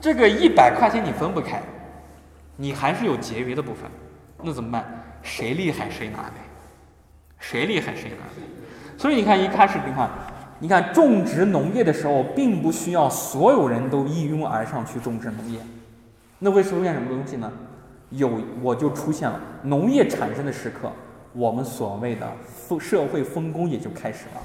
[0.00, 1.60] 这个一百块钱你分不开，
[2.56, 3.90] 你还是有结余的部分，
[4.42, 4.82] 那怎么办？
[5.22, 6.40] 谁厉害谁拿呗，
[7.38, 8.24] 谁厉害谁拿。
[9.00, 10.10] 所以你看，一开始你看，
[10.58, 15.58] 你看种植农业的时候，并不需要所有人都一拥而上去种植农业，
[16.40, 17.50] 那会出现什么东西呢？
[18.10, 20.92] 有我就出现了农业产生的时刻，
[21.32, 24.42] 我们所谓的分社会分工也就开始了。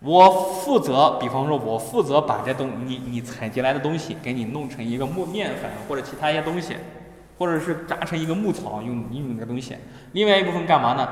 [0.00, 6.76] 我负责，比方说，我负责把这东你你采集来的东西给你弄成一个木面粉或者其他一些东西，
[7.36, 9.76] 或者是扎成一个牧草用用这个东西。
[10.12, 11.06] 另外一部分干嘛呢？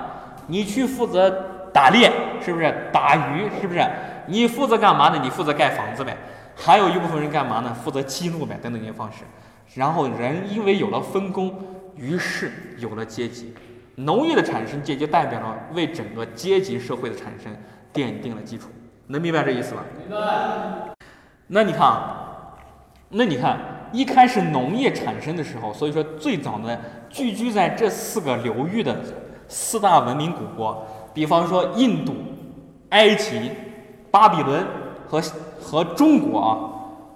[0.47, 2.11] 你去负责打猎，
[2.45, 2.75] 是不是？
[2.93, 3.85] 打鱼，是不是？
[4.27, 5.19] 你负责干嘛呢？
[5.23, 6.17] 你负责盖房子呗。
[6.55, 7.73] 还有一部分人干嘛呢？
[7.73, 9.19] 负责记录呗，等等一些方式。
[9.75, 11.55] 然后人因为有了分工，
[11.97, 13.55] 于是有了阶级。
[13.95, 17.53] 农业的产生，这就代表了为整个阶级社会的产生
[17.93, 18.69] 奠定了基础。
[19.07, 19.83] 能明白这意思吧？
[19.99, 20.95] 明白。
[21.47, 22.55] 那你看啊，
[23.09, 23.59] 那你看
[23.93, 26.79] 一开始农业产生的时候，所以说最早的
[27.09, 29.01] 聚居在这四个流域的
[29.49, 30.87] 四大文明古国，
[31.19, 32.15] 比方说印度、
[32.91, 33.51] 埃及、
[34.09, 34.65] 巴比伦
[35.09, 35.21] 和
[35.61, 36.55] 和中国啊，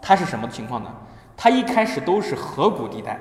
[0.03, 0.91] 它是什么情况呢？
[1.37, 3.17] 它一开始都是河谷地带，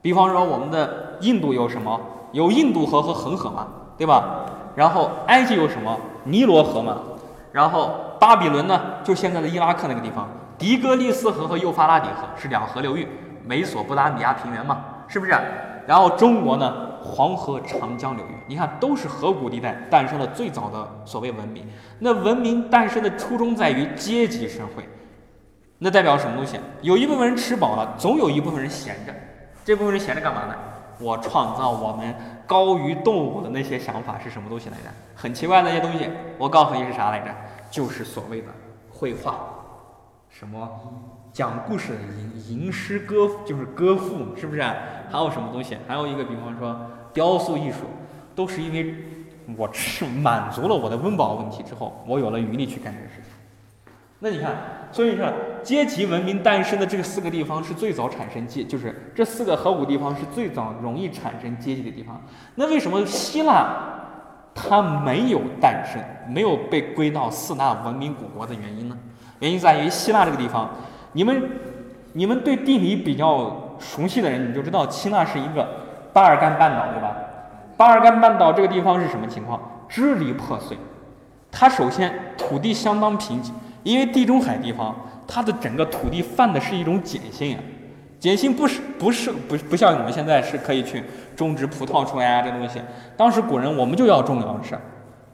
[0.00, 2.00] 比方说我们的印度有什么？
[2.32, 4.46] 有印度河和恒河嘛，对吧？
[4.74, 5.94] 然后埃及有什么？
[6.24, 6.96] 尼罗河嘛。
[7.52, 13.06] 然后巴比伦呢，就现在的伊拉克那个地方，底格里斯河和幼发拉底河是两河流域，
[13.44, 15.38] 美索不达米亚平原嘛，是不是？
[15.86, 21.66] 然后中国呢，黄河、长江流域，你看都是河谷地带诞生了最早的所谓文明。
[21.98, 24.88] 那文明诞生的初衷在于阶级社会。
[25.78, 26.60] 那代表什么东西？
[26.82, 29.14] 有一部分人吃饱了，总有一部分人闲着。
[29.64, 30.54] 这部分人闲着干嘛呢？
[30.98, 32.14] 我创造我们
[32.46, 34.90] 高于动物的那些想法是什么东西来着？
[35.14, 36.10] 很奇怪那些东西。
[36.36, 37.34] 我告诉你是啥来着？
[37.70, 38.48] 就是所谓的
[38.92, 39.38] 绘画，
[40.28, 40.68] 什么
[41.32, 41.92] 讲故事
[42.48, 44.62] 吟吟诗歌，就是歌赋，是不是？
[44.62, 45.76] 还有什么东西？
[45.86, 46.78] 还有一个，比方说
[47.12, 47.78] 雕塑艺术，
[48.34, 48.94] 都是因为
[49.56, 53.30] 我吃满足了我的温饱问题之后，我有了余力去干这个事情。
[54.18, 54.54] 那你看，
[54.92, 62.20] 所以说阶级文明诞生的这个四个地方是最早产生阶，就是这四个河谷地方是最早容易产生阶级的地方。
[62.56, 63.66] 那为什么希腊
[64.54, 68.98] 它没有诞生，没有被归到四大文明古国的原因呢？
[69.38, 70.68] 原因在于希腊这个地方，
[71.12, 71.50] 你们
[72.12, 75.68] 你们对地理比较熟悉的人，你就知道希腊是一个
[76.12, 77.16] 巴尔干半岛，对吧？
[77.76, 79.60] 巴尔干半岛这个地方是什么情况？
[79.88, 80.76] 支离破碎，
[81.50, 83.50] 它首先土地相当贫瘠。
[83.82, 84.94] 因为地中海地方，
[85.26, 87.60] 它的整个土地泛的是一种碱性啊，
[88.20, 91.02] 碱性不是不是不不像我们现在是可以去
[91.34, 92.78] 种植葡萄出来啊这东西。
[93.16, 94.78] 当时古人我们就要种粮食，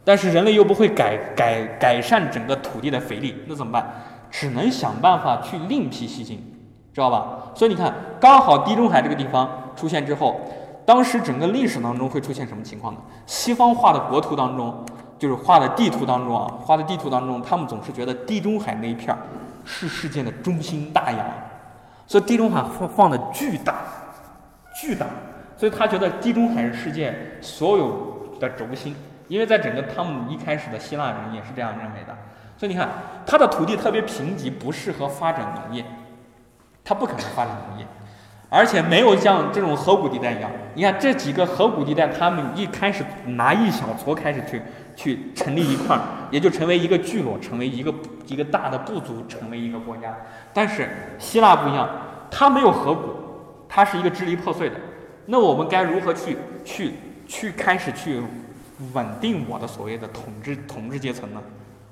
[0.05, 3.85] 但是人类又不会改改改善整个土地的肥力，那怎么办？
[4.31, 6.39] 只能想办法去另辟蹊径，
[6.93, 7.53] 知道吧？
[7.55, 10.41] 所以你看，刚好地中海这个地方出现之后，
[10.85, 13.01] 当时整个历史当中会出现什么情况呢？
[13.27, 14.85] 西方画的国土当中。
[15.19, 19.19] 就是画的地图当中啊，画的地图当中，他们总是觉得地中海那一片儿
[19.65, 21.27] 是世界的中心大洋，
[22.07, 23.77] 所以地中海放放的巨大，
[24.79, 25.07] 巨大，
[25.57, 28.95] 所以他觉得地中海是世界所有的轴心，
[29.27, 32.15] 因为在整个他们一开始的希腊人也是这样认为的，
[32.57, 32.89] 所以你看，
[33.27, 35.85] 它的土地特别贫瘠，不适合发展农业，
[36.85, 37.87] 它不可能发展农业。
[38.49, 44.63] 而且没有像这种河谷地带一样，你看这几个河谷地带，他们一开始拿一小撮开始去
[44.95, 47.93] 去成立一块儿，也就成为一个聚落，成为一个
[48.27, 50.17] 一个大的部族，成为一个国家。
[50.55, 50.89] 但是
[51.19, 51.89] 希腊不一样，
[52.31, 53.17] 它没有河谷，
[53.69, 54.77] 它是一个支离破碎的。
[55.27, 56.95] 那我们该如何去去
[57.27, 58.23] 去开始去
[58.93, 61.43] 稳定我的所谓的统治统治阶层呢？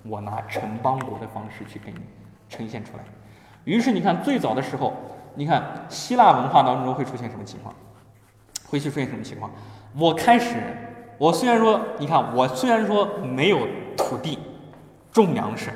[0.05, 1.99] 我拿城邦国的方式去给你
[2.49, 3.05] 呈现出来。
[3.65, 4.93] 于是你看最早的时候。
[5.37, 7.75] 你看希腊文化当中会出现什么情况？
[8.69, 9.51] 会去出现什么情况？
[9.99, 10.55] 我开始
[11.19, 14.39] 我虽然说，你看，我虽然说没有土地
[15.11, 15.73] 种粮食，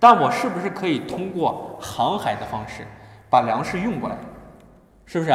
[0.00, 2.84] 但我是不是可以通过航海的方式
[3.30, 4.16] 把粮食运过来？
[5.04, 5.32] 是不是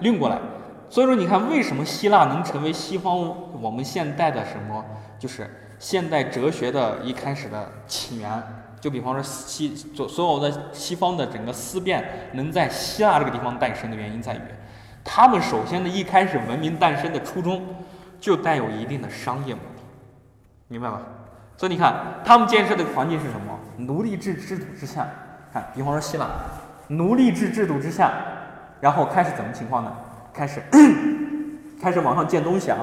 [0.00, 0.36] 运过来？
[0.90, 4.84] 所以说，你看为什么希腊能成为西方我们现代的什么，
[5.16, 5.48] 就是
[5.82, 8.30] 现代哲学的一开始的起源？
[8.80, 14.40] 就比方说西所所有的西方的整个思辨能在希腊这个地方诞生的原因在于，
[15.02, 17.66] 他们首先的一开始文明诞生的初衷
[18.20, 19.82] 就带有一定的商业目的，
[20.68, 21.02] 明白吧？
[21.56, 23.58] 所以你看他们建设的环境是什么？
[23.78, 25.08] 奴隶制制度之下，
[25.52, 26.28] 看，比方说希腊，
[26.86, 28.12] 奴隶制制度之下，
[28.80, 29.92] 然后开始怎么情况呢？
[30.32, 30.62] 开始
[31.82, 32.78] 开始往上建东西啊。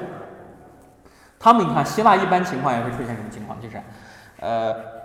[1.40, 3.60] 他们你看希腊一般情况也会出现什么情况？
[3.62, 3.82] 就是，
[4.40, 5.00] 呃。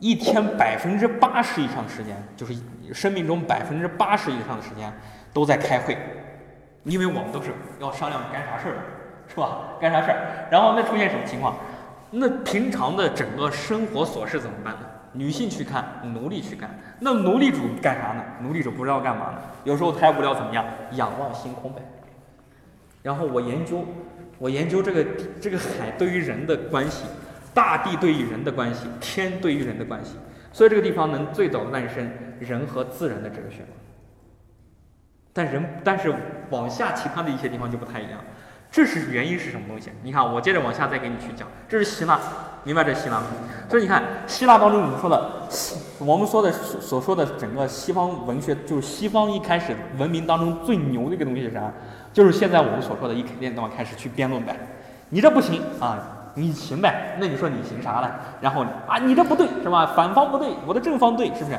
[0.00, 2.52] 一天百分之八十以上时间，就是
[2.92, 4.92] 生命中百分之八十以上的时间
[5.32, 5.96] 都在开会，
[6.82, 8.76] 因为我们都是要商量干啥事儿，
[9.28, 9.60] 是吧？
[9.80, 10.48] 干啥事儿？
[10.50, 11.54] 然后那出现什么情况？
[12.10, 14.80] 那平常的整个生活琐事怎么办呢？
[15.12, 16.68] 女性去看，奴隶去干。
[16.98, 18.22] 那奴隶主干啥呢？
[18.40, 19.38] 奴隶主不知道干嘛呢？
[19.62, 20.66] 有时候太无聊怎么样？
[20.90, 21.80] 仰望星空呗。
[23.00, 23.84] 然后我研究，
[24.38, 25.04] 我研究这个
[25.40, 27.04] 这个海对于人的关系。
[27.54, 30.16] 大地对于人的关系，天对于人的关系，
[30.52, 33.58] 所以这个地方能最早诞生人和自然的哲学。
[35.32, 36.12] 但人，但是
[36.50, 38.18] 往下其他的一些地方就不太一样。
[38.72, 39.90] 这是原因是什么东西？
[40.02, 41.46] 你看，我接着往下再给你去讲。
[41.68, 42.18] 这是希腊，
[42.64, 43.26] 明白这希腊吗？
[43.70, 45.48] 所以你看，希腊当中我们说的，
[46.00, 51.72] 我们说的所说的整个西方文学，就是西方一开始文明当中最牛的一个东西是啥？
[52.14, 54.56] 就是现在我们所说的，一开始开始去辩论呗。
[55.10, 55.98] 你这不行啊。
[56.36, 58.10] 你行呗，那你说你行啥了？
[58.40, 59.86] 然后啊，你这不对是吧？
[59.94, 61.56] 反方不对，我的正方对，是不是？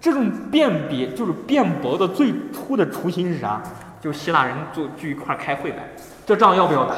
[0.00, 3.60] 这种辨别就是辩驳的最初的雏形是啥？
[4.00, 5.78] 就希腊人坐聚一块开会呗，
[6.24, 6.94] 这仗要不要打？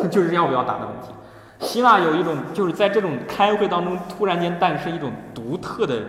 [0.08, 1.12] 就是要不要打的问题。
[1.60, 6.00] 希腊有一种就是在这种开会当中突然间诞生一种独特的，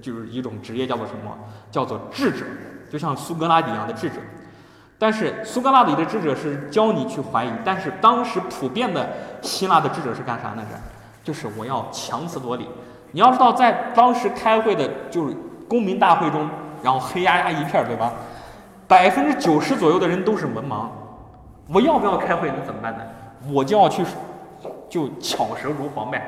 [0.00, 1.30] 就是一种职业叫做什么？
[1.70, 2.46] 叫做智者，
[2.90, 4.16] 就像苏格拉底一样的智者。
[5.02, 9.04] 但是苏格拉底的智者是教你去怀疑，但是当时普遍的
[9.40, 10.62] 希腊的智者是干啥呢？
[10.70, 10.76] 是，
[11.24, 12.68] 就是我要强词夺理。
[13.10, 15.36] 你要知道，在当时开会的，就是
[15.68, 16.48] 公民大会中，
[16.84, 18.12] 然后黑压压一片，对吧？
[18.86, 20.86] 百分之九十左右的人都是文盲。
[21.66, 22.46] 我要不要开会？
[22.52, 23.02] 能怎么办呢？
[23.52, 24.04] 我就要去，
[24.88, 26.22] 就巧舌如簧呗。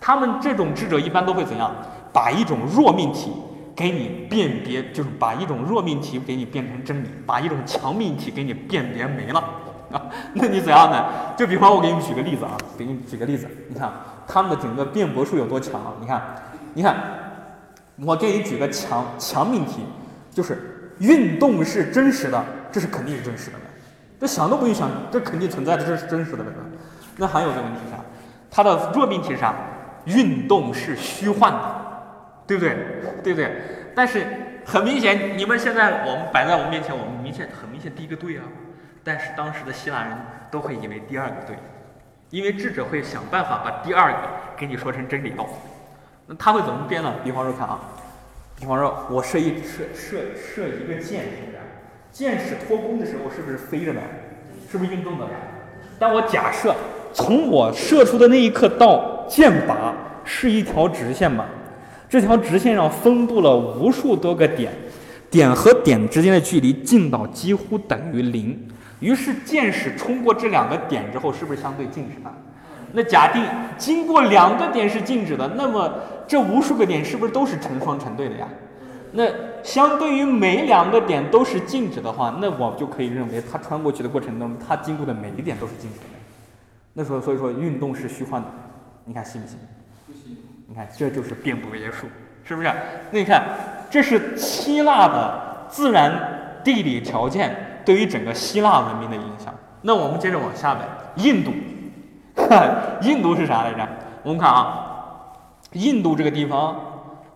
[0.00, 1.68] 他们这种智者一般都会怎样？
[2.12, 3.32] 把一种弱命题。
[3.74, 9.40] 给你辨别，就是把一种弱命题给你变成真理，把一种强命题给你辨别没了
[9.90, 10.02] 啊？
[10.34, 11.04] 那你怎样呢？
[11.36, 13.92] 就比方我给你举个例子啊，给你举个例子，你看
[14.26, 15.92] 他们的整个辩驳术有多强啊？
[16.00, 16.22] 你看，
[16.74, 16.96] 你看，
[18.04, 19.84] 我给你举个强强命题，
[20.30, 23.56] 就是运动是真实的，这是肯定是真实的，
[24.20, 26.44] 这想都不用想，这肯定存在的，这是真实的，
[27.16, 27.98] 那还有个问题是啥？
[28.50, 29.54] 它的弱命题是啥？
[30.04, 31.83] 运动是虚幻的。
[32.46, 32.76] 对不对？
[33.22, 33.50] 对不对？
[33.94, 34.24] 但是
[34.64, 38.42] 很明显，你们现在我们摆在我们面前，我们明显很明显第一个对啊。
[39.02, 40.16] 但是当时的希腊人
[40.50, 41.56] 都会以为第二个对，
[42.30, 44.18] 因为智者会想办法把第二个
[44.56, 45.46] 给你说成真理哦。
[46.26, 47.14] 那他会怎么编呢？
[47.22, 47.80] 比方说看啊，
[48.58, 51.58] 比方说我射一射射射一个箭，是不是？
[52.10, 54.00] 箭矢脱弓的时候是不是飞着的？
[54.70, 55.26] 是不是运动的？
[55.98, 56.74] 但我假设
[57.12, 59.92] 从我射出的那一刻到箭靶
[60.24, 61.46] 是一条直线吧。
[62.14, 64.72] 这条直线上分布了无数多个点，
[65.28, 68.56] 点和点之间的距离近到几乎等于零。
[69.00, 72.32] 于是箭矢冲过这两个点之后，是不是相对静止的？
[72.92, 73.42] 那假定
[73.76, 75.92] 经过两个点是静止的，那么
[76.28, 78.46] 这无数个点是不是都是成双成对的呀？
[79.10, 79.24] 那
[79.64, 86.04] 相对于每两个点都是静止的话，那我就可以认为它穿过去的过程当中，它经过的每一点都是静止的。
[86.92, 88.46] 那时候，所以说运动是虚幻的，
[89.04, 89.58] 你看信不信？
[90.66, 92.06] 你看，这就是辩驳约术，
[92.42, 92.72] 是不是？
[93.10, 93.44] 那你看，
[93.90, 99.54] 这是希腊的自然地理条件对于整个希腊文明的影响。
[99.82, 100.80] 那我们接着往下呗，
[101.16, 101.52] 印度，
[103.02, 103.86] 印度是啥来着？
[104.22, 105.32] 我们看啊，
[105.72, 106.74] 印度这个地方，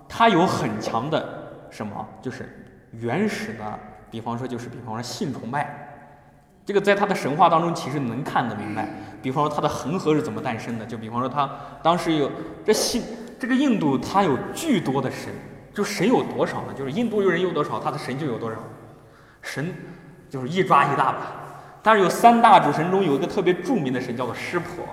[0.08, 1.22] 它有很强的
[1.70, 2.06] 什么？
[2.22, 2.48] 就是
[2.92, 3.78] 原始的，
[4.10, 5.84] 比方说就是比方说性崇拜。
[6.64, 8.88] 这个在他的神话当中其实能看得明白，
[9.20, 11.50] 比方说他的恒河是怎么诞生的，就比方说他
[11.82, 12.30] 当时有
[12.64, 13.02] 这信
[13.38, 15.32] 这个印度他有巨多的神，
[15.74, 16.74] 就神有多少呢？
[16.76, 18.56] 就是印度有人有多少，他的神就有多少，
[19.42, 19.74] 神
[20.30, 21.18] 就是一抓一大把。
[21.82, 24.84] 但是有三大主神中有一个特别著名的神叫做湿婆，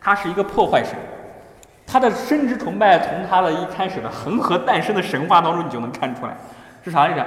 [0.00, 0.96] 他是一个破坏神，
[1.86, 6.36] 他的生殖崇拜从他的一开始的恒河诞生的神话当中你就能看出来，
[6.84, 7.24] 是啥意思？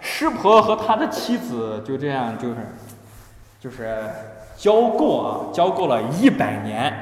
[0.00, 2.56] 湿婆和他的妻子就这样就是。
[3.60, 4.08] 就是
[4.58, 6.92] 交构啊，交构了一百年，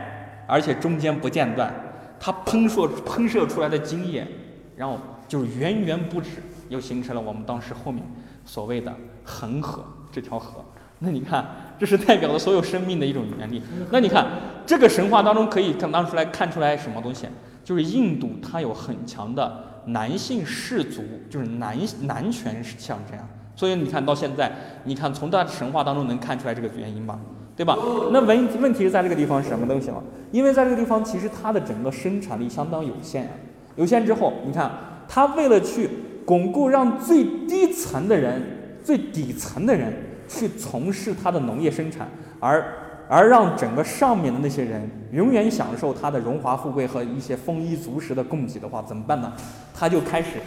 [0.47, 1.75] 而且中间不间断，
[2.21, 4.29] 它喷射喷射出来的精液，
[4.77, 8.05] 然后就是源源不止，又形成了我们当时后面
[8.45, 8.95] 所谓的
[9.25, 9.83] 恒河
[10.13, 10.63] 这条河。
[10.99, 11.47] 那你看，
[11.79, 13.63] 这是代表了所有生命的一种原理。
[13.91, 14.27] 那你看，
[14.67, 17.27] 这个神话当中可以看当出来看出来什么东西？
[17.65, 23.19] 就是印度它有很强的男性氏族，就是男男权象征。
[23.55, 24.53] 所以你看到现在，
[24.85, 27.19] 你看从它神话当中能看出来这个原因吧，
[27.57, 27.75] 对吧？
[28.13, 30.03] 那问问题是在这个地方是什么东西了？
[30.31, 33.31] 因为在这个地方其实它的整个生产力相当有限啊。
[33.77, 34.71] 有限之后，你看
[35.09, 35.89] 他为了去
[36.25, 38.43] 巩固，让最低层的人、
[38.85, 39.93] 最底层的人
[40.29, 42.07] 去从事他的农业生产，
[42.41, 42.63] 而
[43.09, 49.33] 而让整个上面的那些人永远享受他的荣华富贵和一些丰衣足食的供给的话，怎么办呢？
[49.75, 50.41] 他就开始。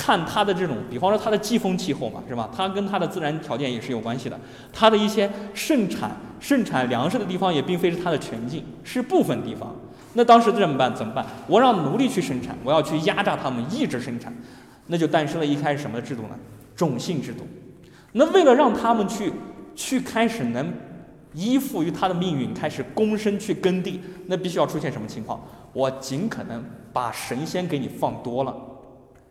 [0.00, 2.48] 看它的这种，比方说它的季风气候嘛，是吧？
[2.56, 4.40] 它跟它的自然条件也是有关系的。
[4.72, 9.76] 它的一些盛产盛产粮食的地方也并非是它的全境，是部分地方。
[10.14, 10.94] 那当时怎么办？
[10.94, 11.26] 怎么办？
[11.46, 14.34] 我让奴隶去生产，我要去压榨他们，抑制生产，
[14.86, 16.30] 那就诞生了一开始什么制度呢？
[16.74, 17.46] 种姓制度。
[18.12, 19.30] 那为了让他们去
[19.76, 20.72] 去开始能
[21.34, 25.38] 依附于他的命运，开始躬身去耕地，那必须要出现什么情况？
[25.74, 28.56] 我尽可能把神仙给你放多了。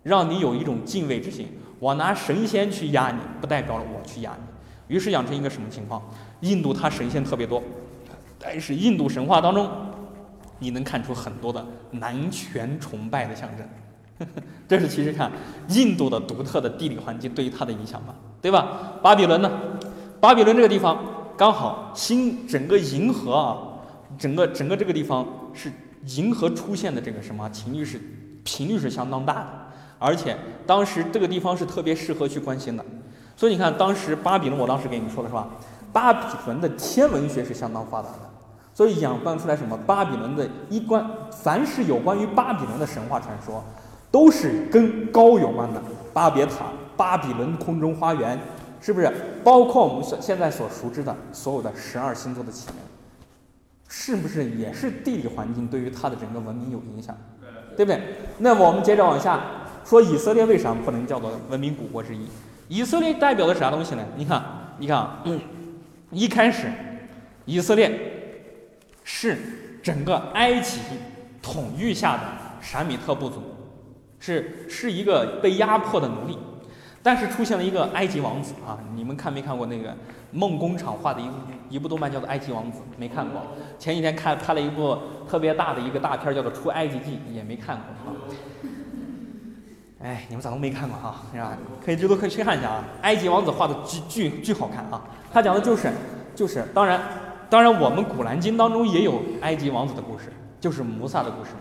[0.03, 1.47] 让你有一种敬畏之心。
[1.79, 4.95] 我拿神仙去压你，不代表了我去压你。
[4.95, 6.01] 于是养成一个什么情况？
[6.41, 7.61] 印度它神仙特别多，
[8.37, 9.69] 但是印度神话当中，
[10.57, 14.27] 你能看出很多的男权崇拜的象征。
[14.67, 15.31] 这是其实看
[15.69, 18.97] 印度的独特的地理环境对于它的影响嘛，对吧？
[19.01, 19.49] 巴比伦呢？
[20.19, 21.01] 巴比伦这个地方
[21.37, 23.57] 刚好新整个银河啊，
[24.17, 25.71] 整个整个这个地方是
[26.17, 28.01] 银河出现的这个什么频率是
[28.43, 29.68] 频率是相当大的。
[29.99, 30.35] 而且
[30.65, 32.83] 当时这个地方是特别适合去关心的，
[33.35, 35.47] 所以你看，当时巴比伦，我当时给你们说的是吧？
[35.91, 38.29] 巴比伦的天文学是相当发达的，
[38.73, 39.77] 所以演变出来什么？
[39.85, 43.61] 巴比伦的一关，凡是有关于巴比伦的神话传说，
[44.09, 45.81] 都是跟高有关的。
[46.13, 48.39] 巴别塔、巴比伦空中花园，
[48.79, 49.11] 是不是？
[49.43, 52.75] 包括我们所现在所熟知的所有的十二星座的起源，
[53.89, 57.17] 是不是也是地理环境对于它的整个文明有影响？
[57.75, 58.01] 对不对？
[58.37, 59.41] 那么我们接着往下。
[59.89, 62.27] 说以色列为啥不能叫做文明古国之一？
[62.67, 64.05] 以色列代表的啥东西呢？
[64.15, 64.43] 你看，
[64.77, 65.23] 你看啊，
[66.11, 66.71] 一开始，
[67.45, 67.91] 以色列
[69.03, 70.79] 是整个埃及
[71.41, 72.23] 统御下的
[72.61, 73.41] 闪米特部族，
[74.19, 76.37] 是是一个被压迫的奴隶。
[77.01, 78.77] 但是出现了一个埃及王子啊！
[78.93, 79.95] 你们看没看过那个
[80.31, 81.33] 梦工厂画的一部
[81.69, 82.79] 一部动漫叫做《埃及王子》？
[82.97, 83.41] 没看过。
[83.79, 84.95] 前几天看拍了一部
[85.27, 88.13] 特别大的一个大片叫做《出埃及记》，也没看过啊。
[90.01, 91.15] 哎，你们咋都没看过哈？
[91.33, 91.57] 是吧？
[91.83, 92.83] 可以，这都可以去看一下啊！
[93.01, 95.01] 埃及王子画的巨巨巨好看啊！
[95.31, 95.91] 他讲的就是，
[96.33, 97.01] 就是，当然，
[97.49, 100.31] 当然，我们古兰经当中也有埃及王子的故事，
[100.61, 101.51] 就是摩萨的故事，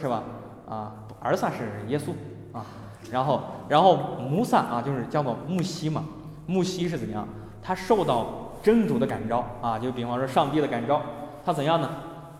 [0.00, 0.22] 是吧？
[0.68, 2.12] 啊，儿萨是耶稣
[2.52, 2.64] 啊，
[3.10, 6.04] 然后，然后摩萨啊，就是叫做木西嘛。
[6.46, 7.26] 木西是怎样？
[7.60, 11.02] 他受到真主的感召啊，就比方说上帝的感召，
[11.44, 11.90] 他怎样呢？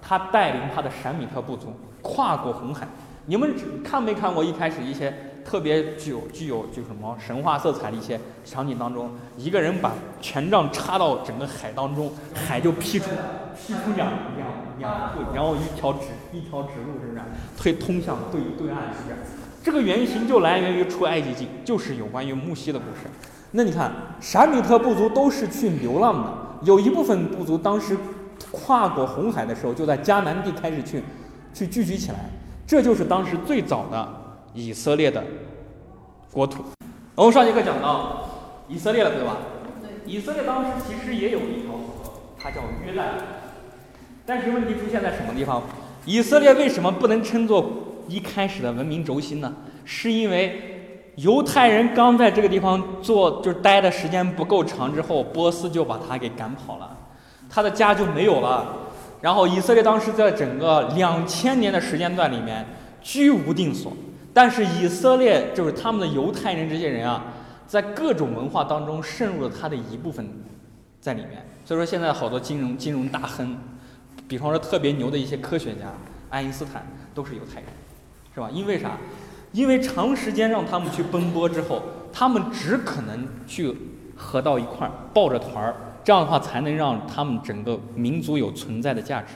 [0.01, 2.87] 他带领他的闪米特部族跨过红海。
[3.29, 3.55] 你们
[3.85, 5.13] 看没看过一开始一些
[5.45, 13.11] 特别具有具有就什么神话色彩的一些场景当中，一个人把权杖插到整个海当中，海就劈出
[13.55, 14.09] 劈出两
[14.39, 14.49] 两
[14.79, 17.21] 两会，然后一条直一条直路，是不是？
[17.55, 19.17] 推通向对对岸，是不是？
[19.63, 23.11] 这个原型就来源于出埃及记，就是有关于木西的故事。
[23.51, 27.95] 那你看，闪米特部族都是去流浪的，有一部分部族当时
[28.51, 31.03] 跨过红海的时候，就在迦南地开始去
[31.53, 32.31] 去聚集起来。
[32.69, 34.07] 这就是当时最早的
[34.53, 35.25] 以色列的
[36.31, 36.63] 国土。
[37.15, 38.29] 我们上节课讲到
[38.69, 39.39] 以色列了，对吧？
[40.05, 43.05] 以色列当时其实也有一条河，它叫约旦。
[44.27, 45.63] 但是问题出现在什么地方？
[46.05, 47.71] 以色列为什么不能称作
[48.07, 49.51] 一开始的文明轴心呢？
[49.87, 56.95] 是因为犹太人刚在这个地方做，就是待的时间不够长之后，波斯就把他给赶跑了，
[57.49, 58.77] 他的家就没有了。
[59.21, 62.65] 然后以色列当时在整个两千年的时间段里面
[63.01, 63.93] 居无定所，
[64.33, 67.25] 但是以色列就是他们的犹太人这些人啊，
[67.67, 70.29] 在各种文化当中渗入了他的一部分
[71.01, 71.45] 在里面。
[71.65, 73.59] 所以说现在好多金融金融大亨，
[74.27, 75.93] 比方说特别牛的一些科学家，
[76.31, 77.69] 爱因斯坦都是犹太人，
[78.35, 78.49] 是吧？
[78.53, 78.93] 因为啥？
[79.51, 83.75] 因为长时间让他们去奔波之后，他们只可能去
[84.15, 85.75] 合到一块儿，抱着团儿。
[86.09, 89.35] 这样的话才能让他们整个民族有存在的价值。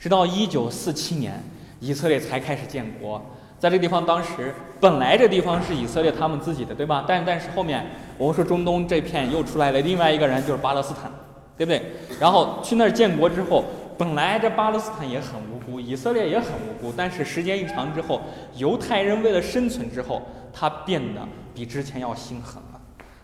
[0.00, 1.40] 直到一九四七年，
[1.78, 3.24] 以色列才开始建国。
[3.56, 7.04] 在这个地方，当时本来这地方是以色列他们自己的，对吧？
[7.06, 11.08] 但但是后面我们说中东这片又出来了另外一个人，就是巴勒斯坦，
[11.56, 11.80] 对不对？
[12.18, 13.62] 然后去那儿建国之后，
[13.96, 18.20] 本来这巴勒斯坦也很无辜，以色列也很无辜，但是时间一长之后，
[18.56, 20.20] 犹太人为了生存之后，
[20.52, 21.20] 他变得
[21.54, 22.60] 比之前要心狠。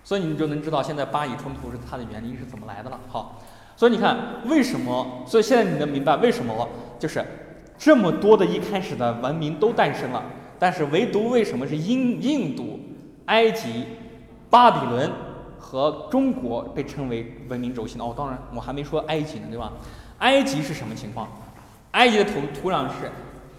[0.04, 3.00] 所以你就能知道现在巴以冲突是它的原因是怎么来的了。
[3.08, 3.40] 好，
[3.74, 5.24] 所以你看为什么？
[5.26, 7.24] 所以现在你能明白为什么就是
[7.76, 10.22] 这么多的一开始的文明都诞生了，
[10.58, 12.78] 但是唯独为什么是印印度、
[13.26, 13.86] 埃及、
[14.50, 15.10] 巴比伦
[15.58, 18.04] 和中国被称为文明轴心呢？
[18.04, 19.72] 哦，当然我还没说埃及呢，对吧？
[20.18, 21.26] 埃及是什么情况？
[21.92, 23.10] 埃及的土土壤是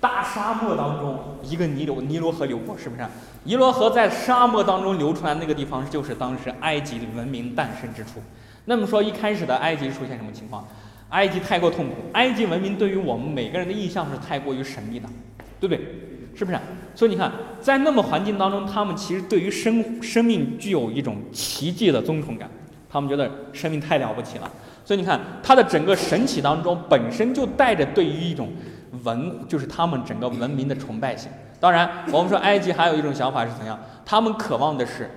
[0.05, 3.01] 大沙漠当中一个尼流尼罗河流过，是不是？
[3.45, 8.21] 尼罗河在沙漠当中流出来那个地方，就是当时埃及的文明诞生之处。
[8.65, 10.63] 那么说，一开始的埃及出现什么情况？
[11.09, 15.09] 埃及太过痛苦，埃及文明对于我们每个人的印象是太过于神秘的，
[15.59, 15.83] 对不对？
[16.35, 16.59] 是不是？
[16.93, 22.47] 所以你看，在那么环境当中，他们其实对于生生命具有一种奇迹的尊崇感，
[22.87, 24.51] 他们觉得生命太了不起了。
[24.83, 28.49] 所以你看，它的整个神奇当中本身就带着对于一种
[29.03, 31.31] 文，就是他们整个文明的崇拜性。
[31.59, 33.79] 当然，我们说埃及还有一种想法是怎样？
[34.05, 35.09] 他们渴望的是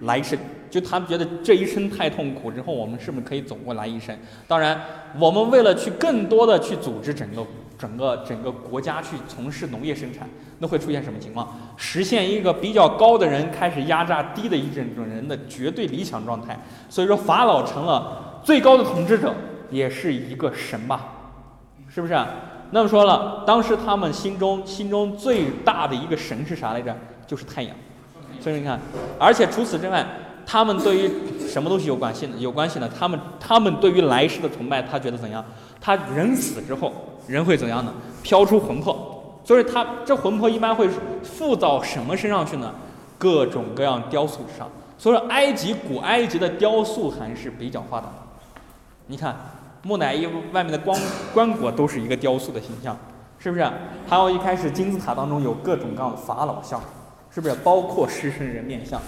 [0.00, 0.38] 来生，
[0.70, 4.16] 就他们觉得这一生太痛苦，之后我们是不是可以走过来一生？
[4.46, 4.80] 当然，
[5.18, 7.44] 我们为了去更多的去组织整个
[7.78, 10.28] 整个整个国家去从事农业生产，
[10.58, 11.48] 那会出现什么情况？
[11.76, 16.56] 实现一个比较高的人开始压榨低的一整种人的绝对理想状态。
[16.88, 19.34] 所以说，法老成了最高的统治者，
[19.70, 21.08] 也是一个神吧？
[21.88, 22.14] 是不是？
[22.70, 26.94] 那么说了，当时他们心中心中最大的一个神是啥来着？
[27.26, 27.74] 就是太阳。
[28.40, 28.78] 所以你看，
[29.18, 30.04] 而且除此之外，
[30.44, 31.10] 他们对于
[31.48, 32.36] 什么东西有关系呢？
[32.38, 32.90] 有关系呢？
[32.98, 35.44] 他们他们对于来世的崇拜，他觉得怎样？
[35.80, 36.92] 他人死之后，
[37.26, 37.92] 人会怎样呢？
[38.22, 39.40] 飘出魂魄。
[39.44, 40.88] 所以他这魂魄一般会
[41.22, 42.74] 附到什么身上去呢？
[43.16, 44.68] 各种各样雕塑上。
[44.98, 48.62] 所以说，埃及古埃及的雕塑还是比较发达的。
[49.06, 49.36] 你看。
[49.86, 50.98] 木乃伊外面的光
[51.32, 52.98] 棺椁都是一个雕塑的形象，
[53.38, 53.64] 是不是？
[54.04, 56.82] 还有一开始金字塔当中有各种各样的法老像，
[57.30, 57.54] 是不是？
[57.62, 59.00] 包括狮身人面像，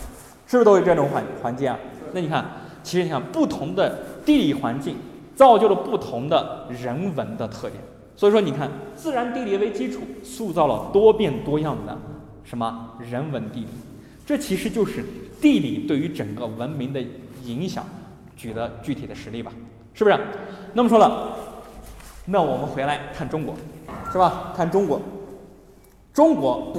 [0.47, 1.77] 是不是都有这种环环境啊？
[2.13, 2.45] 那你看，
[2.85, 4.95] 其实你看不同的地理环境
[5.35, 7.83] 造就了不同的人文的特点。
[8.15, 11.99] 所以说，你看自然地理为基础，塑造了多变多样的
[12.45, 13.67] 什么人文地理。
[14.25, 15.05] 这其实就是
[15.41, 17.03] 地理对于整个文明的
[17.45, 17.85] 影响，
[18.37, 19.51] 举的具体的实例吧。
[19.95, 20.17] 是不是？
[20.79, 21.37] 那么说了，
[22.27, 23.53] 那我们回来看中国，
[24.13, 24.53] 是吧？
[24.57, 25.01] 看中国，
[26.13, 26.73] 中国，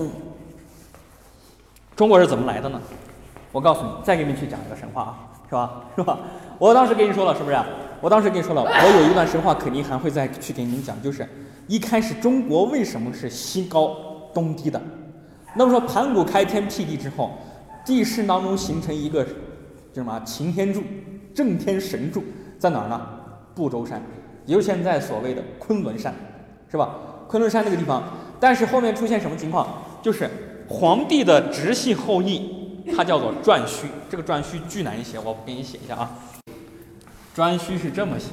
[1.98, 2.80] 中国是怎么来的呢？
[3.52, 5.18] 我告诉你，再给你们去讲一个神话啊，
[5.50, 5.84] 是吧？
[5.98, 6.18] 是吧？
[6.58, 7.60] 我当时跟你说了，是不是？
[8.00, 11.28] 我当时跟你说了，我有一段神话肯定还会再去给你们讲，就是
[11.68, 13.98] 一开始中国为什么是西高
[14.34, 14.82] 东低的？
[15.56, 17.32] 那么说盘古开天辟地之后，
[17.84, 20.82] 地势当中形成一个叫什么擎天柱、
[21.36, 22.24] 正天神柱。
[22.58, 23.19] 在哪儿呢？
[23.60, 24.02] 不周山，
[24.46, 26.16] 也就是现在所谓的昆仑山，
[26.72, 26.96] 是吧？
[27.28, 28.02] 昆仑山这个地方，
[28.40, 29.68] 但是后面出现什么情况？
[30.02, 30.30] 就是
[30.70, 33.88] 皇帝的直系后裔，他叫做颛顼。
[34.10, 36.10] 这个颛顼巨难写，我给你写一下啊。
[37.36, 38.32] 颛顼是这么写，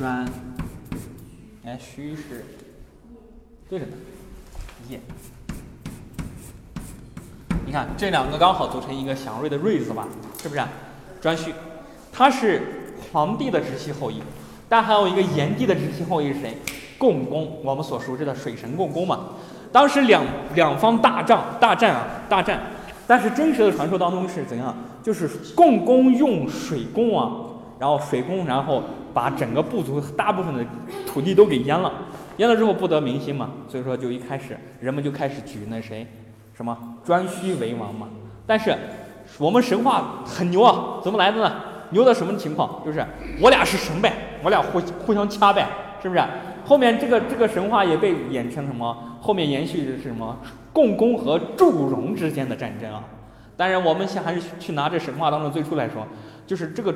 [0.00, 0.26] 颛，
[1.64, 2.44] 哎，顼是
[3.70, 3.92] 对着呢，
[4.90, 5.00] 耶。
[7.64, 10.06] 你看这两个刚好组成一个祥瑞的瑞字吧，
[10.42, 10.60] 是不是？
[11.22, 11.52] 颛顼，
[12.12, 14.20] 他是皇帝的直系后裔，
[14.68, 16.56] 但还有一个炎帝的直系后裔是谁？
[16.98, 19.20] 共工，我们所熟知的水神共工嘛。
[19.70, 20.22] 当时两
[20.54, 22.60] 两方大战，大战啊，大战。
[23.06, 24.74] 但是真实的传说当中是怎样？
[25.02, 27.30] 就是共工用水攻啊，
[27.78, 28.82] 然后水攻，然后
[29.14, 30.64] 把整个部族大部分的
[31.06, 31.92] 土地都给淹了，
[32.36, 36.06] 淹了之后不得民心嘛，所以说就一开始人们就开始举那谁？
[36.54, 36.76] 什么
[37.06, 38.08] 颛顼为王嘛？
[38.46, 38.76] 但是
[39.38, 41.52] 我们神话很牛啊，怎么来的呢？
[41.90, 42.82] 牛的什么情况？
[42.84, 43.04] 就是
[43.40, 45.66] 我俩是神呗，我俩互互相掐呗，
[46.02, 46.22] 是不是？
[46.64, 49.18] 后面这个这个神话也被演成什么？
[49.20, 50.36] 后面延续的是什么？
[50.72, 53.04] 共工和祝融之间的战争啊！
[53.56, 56.06] 当然，我们先还是去拿这神话当中最初来说，
[56.46, 56.92] 就是这个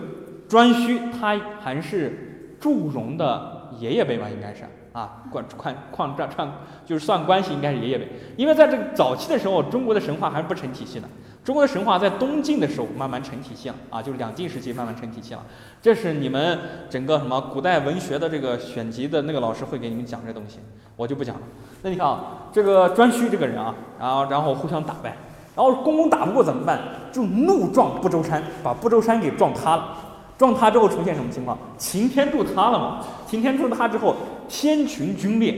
[0.49, 4.65] 颛顼他还是祝融的爷爷辈吧，应该是。
[4.97, 6.51] 啊，关宽矿这串
[6.87, 8.09] 就是算关系，应该是爷爷辈。
[8.35, 11.07] 因为在这个早期的时候，中国的神话还是不成体系的。
[11.45, 15.45] 中国的神话在东晋的时候慢慢成体系了啊，就是两晋时期慢慢成体系了。
[15.83, 20.61] 这是你们整个什么古代文学的这个选集的那个老师会给你们讲这东西，
[20.97, 21.43] 我就不讲了。
[21.83, 25.15] 那你看啊，这个颛顼这个人啊，然后然后互相打败，
[25.55, 26.81] 然后公公打不过怎么办？
[27.13, 29.99] 就怒撞不周山，把不周山给撞塌了。
[30.39, 31.57] 撞塌之后出现什么情况？
[31.79, 33.03] 擎天柱塌了嘛？
[33.27, 34.15] 擎天柱塌之后，
[34.49, 35.55] 天群军裂，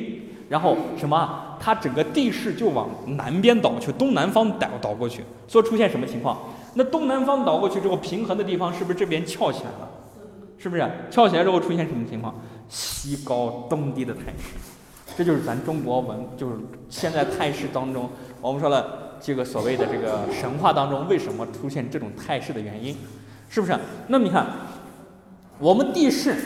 [0.48, 1.44] 然后什么？
[1.60, 6.38] 它整个地势就往南边倒去，东南方倒倒过去，所以出现什么情况？
[6.74, 9.88] 那东南方倒过去之后，平衡的地方是不是这边翘起来了？
[10.56, 12.32] 是不是翘起来之后出现什么情况？
[12.68, 14.54] 西高东低的态势，
[15.16, 16.54] 这就是咱中国文，就是
[16.88, 18.08] 现在态势当中，
[18.40, 22.96] 我们说了这个所谓的这个神话当中为什么出现这种态势的原因，
[23.48, 23.76] 是不是？
[24.06, 24.46] 那么你看，
[25.58, 26.36] 我们地势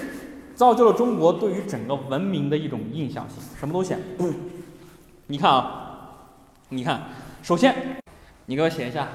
[0.54, 3.94] 造就了中国对于整个文明的一种印象性，什么东西？
[5.26, 6.28] 你看啊，
[6.68, 7.02] 你看，
[7.42, 7.96] 首先
[8.46, 9.08] 你给我写一下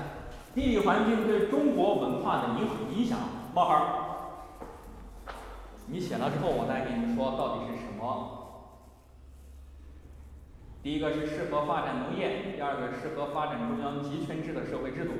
[0.55, 3.19] 地理环境对中国文化的影影响，
[3.53, 4.03] 冒号。
[5.89, 8.33] 你写了之后，我再给你说到底是什么。
[10.83, 15.11] 第一个是适合发展农业，第二个适合发展中央集权制的社会制度，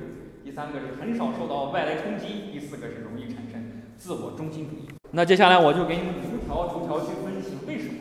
[0.44, 4.97] 第三个是很少受到外来冲击，第四个是容易产生自我中心主义。
[5.12, 7.94] 那接下来我就给你们逐条逐条去分析为什么。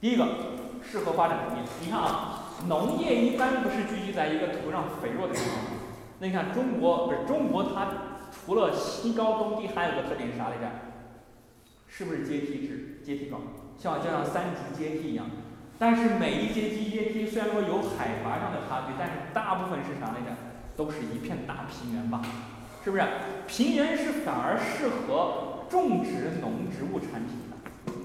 [0.00, 0.26] 第一个，
[0.82, 1.64] 适合发展农业。
[1.80, 5.58] 你看啊，农业一般不是聚集在一个土壤肥沃的地方。
[6.20, 7.88] 那你看中国不是中国，它
[8.30, 10.70] 除了西高东低，还有个特点是啥来着？
[11.88, 13.42] 是不是阶梯制、阶梯状，
[13.76, 15.26] 像就像三级阶梯一样？
[15.78, 20.36] 但是每一阶梯阶梯虽然说有海拔上的差距，但是大部分是啥来着？
[20.76, 22.22] 都是一片大平原吧？
[22.84, 23.02] 是不是？
[23.46, 27.56] 平原是反而适合种植农植物产品的。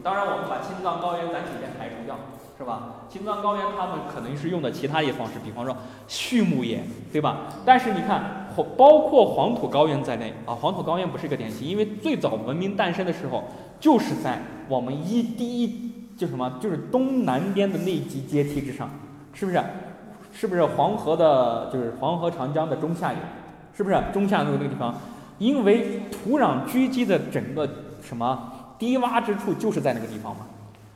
[0.02, 2.16] 当然，我们把青藏高原暂且先排除掉，
[2.58, 3.04] 是吧？
[3.10, 5.76] 青藏高原他们可能是用的其他一些方式，比方说
[6.08, 7.50] 畜牧业，对吧？
[7.66, 8.48] 但是你看，
[8.78, 13.44] 包括黄土高原在内啊，黄土高原不是一个典型，因为最早文明诞生的时候。
[13.80, 18.90] 就是在我们一第一就什么，就是东南边的那级阶梯之上，
[19.36, 19.62] 是不是？
[20.34, 23.20] 是不是黄河的，就是黄河长江的中下游，
[23.76, 24.02] 是不是？
[24.12, 24.96] 中下游那个地方，
[25.38, 27.68] 因为土壤狙击的整个
[28.02, 30.46] 什么低洼之处，就是在那个地方嘛。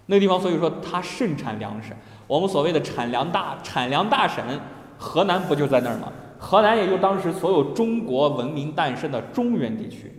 [0.07, 1.93] 那个地方，所以说它盛产粮食。
[2.27, 4.43] 我们所谓的产粮大产粮大省，
[4.97, 6.11] 河南不就在那儿吗？
[6.37, 10.11] 河南也就当时所有中国文明诞生的中原地区，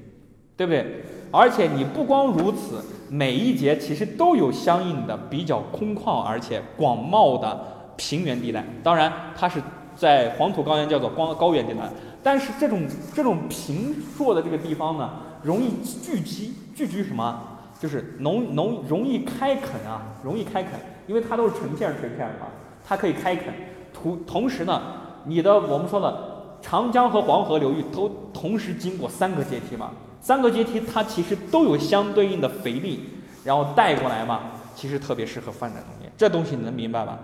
[0.56, 1.04] 对不对？
[1.30, 7.58] 而且你不光如此，每一节其实都有相应的比较空旷而且广袤的
[7.96, 8.64] 平原地带。
[8.82, 9.60] 当然，它是
[9.96, 11.90] 在黄土高原叫做光高原地带。
[12.22, 15.10] 但是这种这种平硕的这个地方呢，
[15.42, 15.70] 容易
[16.02, 17.40] 聚集聚集什么？
[17.80, 20.72] 就是农农容易开垦啊，容易开垦，
[21.08, 22.46] 因为它都是成片成片嘛，
[22.86, 23.52] 它可以开垦。
[23.92, 24.80] 同同时呢，
[25.24, 29.90] 你的我们说的长江和黄河流域都同时经过三个阶梯嘛。
[30.20, 33.00] 三个阶梯，它其实都有相对应的肥力，
[33.42, 34.42] 然后带过来嘛，
[34.76, 36.12] 其实特别适合发展农业。
[36.16, 37.18] 这东西你能明白吧？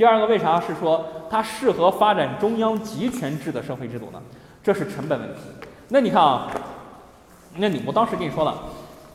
[0.00, 4.22] 第二个，为啥是说它适合发展中央集权制的社会制度呢？
[4.62, 5.40] 这是成本问题。
[5.88, 6.48] 那你看啊，
[7.56, 8.54] 那你我当时跟你说了，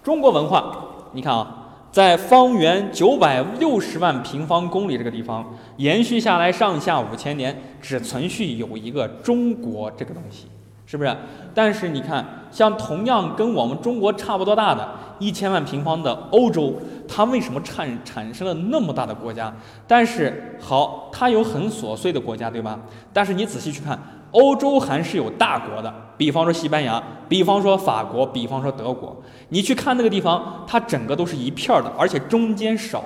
[0.04, 0.76] 中国文化，
[1.14, 5.44] 你看啊，在方圆九百六十万平方公里这个地方，
[5.78, 10.50] 延续下来上下五千年，只存续有一个中国这个东西。
[10.88, 11.18] 是不是？
[11.56, 16.76] 但是你看，像同样跟我们中国差不多大的一千万平方的欧洲，
[17.08, 19.54] 它为什么产产生了那么大的国家？
[19.88, 22.80] 但是好，它有很琐碎的国家，对吧？
[23.14, 24.00] 但是你仔细去看，
[24.32, 29.16] 欧洲还是有大国的，比方说西班牙，比方说法国，比方说德国。
[29.50, 33.04] 你去看那个地方，它整个都是一片的，而且中间少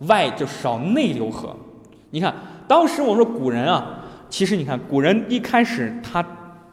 [0.00, 1.54] 外就少内流河。
[2.10, 2.34] 你看，
[2.66, 6.24] 当时我说古人啊，其实你看古人一开始他。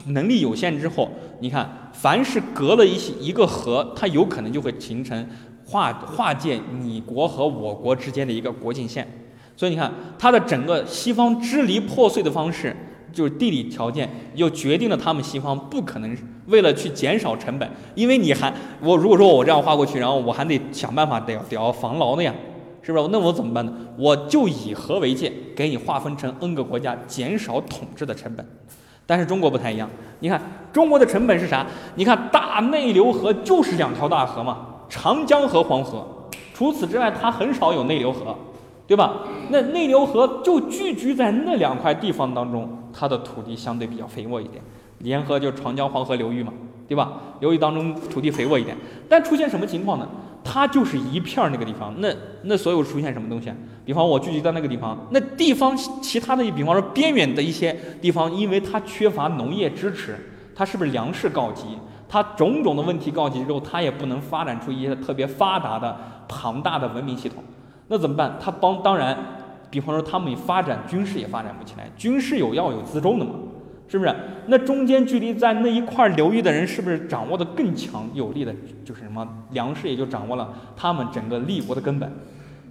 [0.05, 1.11] 能力有限之后，
[1.41, 5.27] 你看，凡是隔了一些一个河，它有可能就会形成
[5.69, 9.07] 划划界你国和我国之间的一个国境线。
[9.55, 12.75] 所以你看，它的整个西方支离破碎的方式，
[13.13, 16.17] 就是地理条件又决定了他们西方不可能
[16.47, 18.51] 为了去减少成本，因为你还
[18.81, 22.33] 我如果说我这样划过去，然后我还得想办法得要得要防牢的呀，
[22.81, 23.07] 是不是？
[23.11, 23.73] 那我怎么办呢？
[23.97, 28.45] 我就以河为界，给你划分成 N 个国家，减少统治的成本。
[29.05, 29.89] 但是中国不太一样，
[30.19, 30.41] 你看
[30.71, 31.65] 中国的成本是啥？
[31.95, 36.05] 你看大内流河就是两条大河嘛，长江和黄河。
[36.53, 38.35] 除此之外，它很少有内流河，
[38.85, 39.19] 对吧？
[39.49, 44.61] 那内流河就聚居在那两块地方当中，它的土地相对比较肥沃一点。
[44.99, 46.51] 沿河就是长江黄河流域嘛，
[46.85, 47.13] 对吧？
[47.39, 48.75] 流域当中土地肥沃一点，
[49.07, 50.05] 但出现什么情况呢？
[50.43, 52.09] 它就是一片儿那个地方，那
[52.43, 53.49] 那所有出现什么东西？
[53.85, 60.17] 比方我聚集在那个地方，那地方其他的，比方说边远的一些地方，因为它缺乏农业支持，
[60.53, 61.63] 它是不是粮食告急？
[62.09, 65.95] 它种种的问题告急之后，它也不能发展出一些特别发达的
[66.27, 67.41] 庞大的文明系统，
[67.87, 68.35] 那怎么办？
[68.41, 69.17] 它帮当然，
[69.69, 73.31] 比方说他们发展军事也发展不起来，军事有要有辎重的嘛。
[73.91, 74.15] 是不是？
[74.45, 78.53] 那中间距离在那一块流域的人，是不是掌握的更强有力的？
[78.85, 82.07] 就是什么粮食，也就掌握了他们整个立国的根本。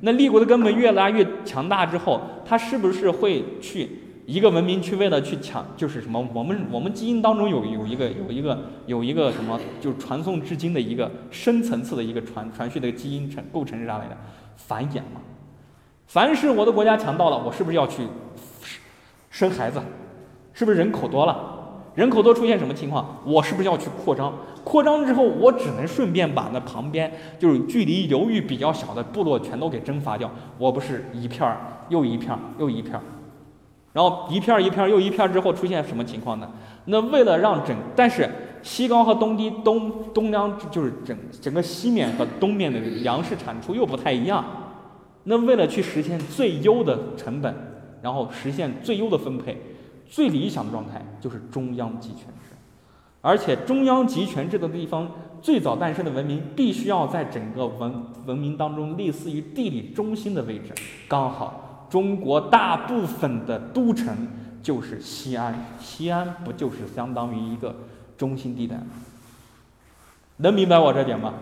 [0.02, 6.22] 那立国的根本越拉越强大之后，他是不是会去一个文明去为了去抢，就是什么？
[6.34, 14.14] 我们我们基因当中有有一个有一个有一个什么，就是传送至今的一个深层次的一个传传续的基因成构成是啥来着？
[14.54, 15.22] 繁衍嘛。
[16.06, 18.02] 凡是我的国家强大了，我是不是要去
[19.30, 19.80] 生孩子？
[20.52, 21.54] 是不是人口多了？
[21.94, 23.22] 人口多出现什么情况？
[23.24, 24.30] 我是不是要去扩张？
[24.62, 30.30] 扩张之后，我只能顺便把那旁边就是距离流域比较小的部落全都给征伐掉。
[30.58, 31.58] 我不是一片儿
[31.88, 33.00] 又一片儿又一片儿，
[33.98, 36.48] 然后一片儿一片儿又一片儿之后出现什么情况呢？
[36.84, 38.30] 那为了让整，但是
[38.62, 44.44] 西高和东低东东央就是整整个西面和东面的粮食产出又不太一样。
[45.24, 47.52] 那为了去实现最优的成本，
[48.00, 49.60] 然后实现最优的分配，
[50.08, 52.54] 最理想的状态就是中央集权制。
[53.20, 55.10] 而且中央集权制的地方
[55.42, 57.92] 最早诞生的文明，必须要在整个文
[58.26, 60.72] 文明当中类似于地理中心的位置。
[61.08, 64.28] 刚好中国大部分的都城
[64.62, 67.74] 就是西安，西安不就是相当于一个
[68.16, 68.86] 中心地带吗？
[70.36, 71.34] 能明白我这点吗？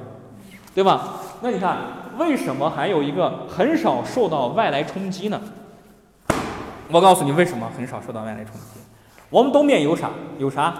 [0.74, 1.20] 对吧？
[1.40, 1.78] 那你看，
[2.18, 5.40] 为什么还有一个很少受到外来冲击呢？
[6.88, 8.80] 我告诉你，为什么很少受到外来冲击？
[9.30, 10.10] 我们东面有啥？
[10.38, 10.74] 有啥？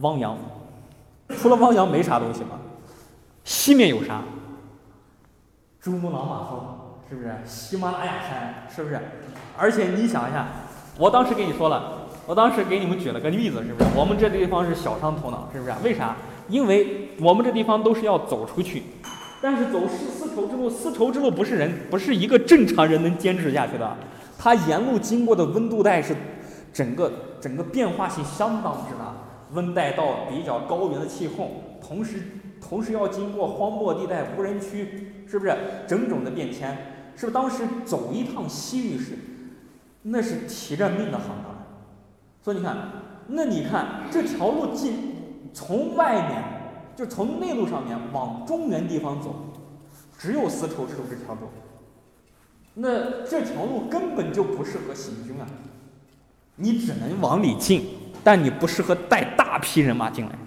[0.00, 0.36] 汪洋。
[1.38, 2.58] 除了汪洋，没啥东西吗？
[3.44, 4.20] 西面有啥？
[5.80, 6.60] 珠穆朗玛峰，
[7.12, 7.30] 是不是？
[7.44, 8.98] 喜马拉雅山，是不是？
[9.54, 10.48] 而且你想一下，
[10.96, 13.90] 我当时跟你说了，我当时给你们举了个例子，是不是？
[13.94, 15.74] 我们这地方是小商头脑，是不是？
[15.84, 16.16] 为啥？
[16.48, 18.84] 因为我们这地方都是要走出去。
[19.42, 23.94] 但是走丝丝绸之路，丝绸之路不是人，不是一个正常人能坚持下去的。
[24.38, 26.16] 它沿路经过的温度带是
[26.72, 29.14] 整个整个变化性相当之大，
[29.52, 31.50] 温带到比较高原的气候，
[31.86, 32.22] 同时
[32.66, 35.54] 同时要经过荒漠地带、无人区，是不是？
[35.86, 37.30] 种种的变迁，是不是？
[37.30, 39.18] 当时走一趟西域是，
[40.02, 41.66] 那是提着命的行当。
[42.42, 42.76] 所以你看，
[43.28, 44.94] 那你看这条路进
[45.52, 46.60] 从外面。
[46.94, 49.34] 就从内陆上面往中原地方走，
[50.18, 51.48] 只有丝绸之路这条路。
[52.74, 55.46] 那这条路根本就不适合行军啊！
[56.56, 57.86] 你只能往里进，
[58.22, 60.38] 但你不适合带大批人马进来，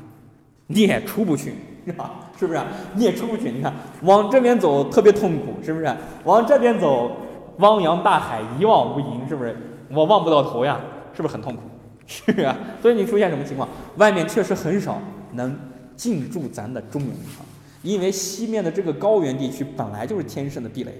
[0.68, 1.56] 你也出不去，
[1.86, 2.12] 是 吧？
[2.40, 2.60] 是不是？
[2.96, 3.52] 你也出不去。
[3.52, 3.72] 你看，
[4.02, 5.96] 往这边走特别痛苦，是不是？
[6.24, 7.12] 往这边走，
[7.60, 9.56] 汪洋大海一望无垠，是不是？
[9.92, 10.80] 我望不到头呀，
[11.14, 11.62] 是不是很痛苦？
[12.08, 12.58] 是啊。
[12.82, 13.70] 所以你出现什么情况？
[13.98, 15.00] 外面确实很少
[15.34, 15.56] 能。
[15.98, 17.46] 进驻咱的中原地方，
[17.82, 20.92] 因为西面的这个高原地区本来就是天生的地雷，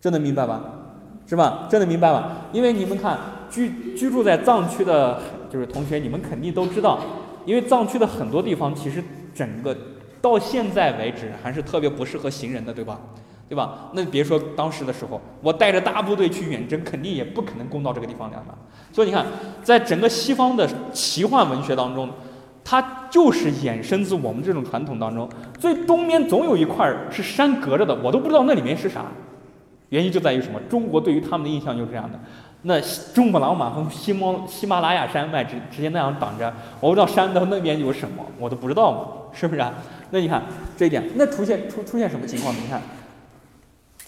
[0.00, 0.60] 这能明白吧？
[1.24, 1.68] 是吧？
[1.70, 2.48] 这能明白吧？
[2.52, 3.16] 因为你们看
[3.48, 6.98] 居居住在藏区的，就是同学，你们肯定都知道，
[7.44, 9.00] 因为藏区的很多地方其实
[9.32, 9.72] 整个
[10.20, 12.98] 到现在为止还是特别不适合行人的，对吧？
[13.48, 13.90] 对吧？
[13.92, 18.44] 那别说当时的时候，我带着大部队去远征，肯定也不可能攻到这个地方来的？
[18.92, 19.24] 所以你看，
[19.62, 22.08] 在整个西方的奇幻文学当中。
[22.70, 25.26] 它就是衍生自我们这种传统当中，
[25.58, 29.06] 最东边总有一块是山隔着的，我都不知道那里面是啥。
[29.88, 30.60] 原因就在于什么？
[30.68, 32.20] 中国对于他们的印象就是这样的。
[32.60, 32.78] 那
[33.14, 38.98] 珠穆朗玛峰、喜马喜马拉雅山脉直直接那样挡着，我不知道山的那边有什么，我都不知道嘛，
[39.32, 39.64] 是不是？
[40.10, 40.42] 那你看
[40.76, 42.54] 这一点，那出现出出现什么情况？
[42.54, 42.80] 你看，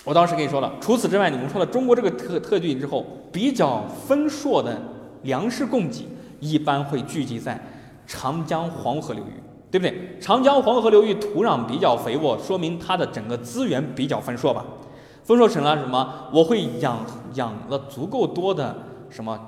[0.05, 4.81] 我当时跟你说了，除此之外，你们说了中国这个特特地之后，比较丰硕的
[5.23, 6.09] 粮食供给
[6.41, 7.61] 一般会聚集在。
[8.07, 9.33] 长江黄河流域，
[9.71, 10.19] 对不对？
[10.21, 14.65] 长江黄河流域土壤比较肥沃，说明它的整个资源比较丰硕吧？
[15.23, 16.27] 丰硕成了什么？
[16.33, 18.77] 我会养养了足够多的
[19.11, 19.39] 什么，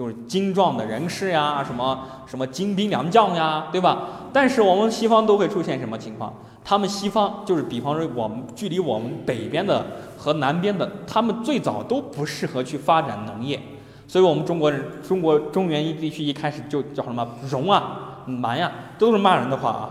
[0.00, 3.98] 就是精壮的人士呀，什么什么精兵良将呀，对吧？
[4.32, 6.32] 但是我们西方都会出现什么情况？
[6.64, 9.84] 他们西方就是，比方说我们距离我们北边的
[10.16, 13.60] 和南边的，他们最早都不适合去发展农业，
[14.08, 18.22] 所以我们中国人，中国中原一地区一开始就叫什么戎啊？
[18.24, 19.90] 蛮呀，都是骂人的话啊！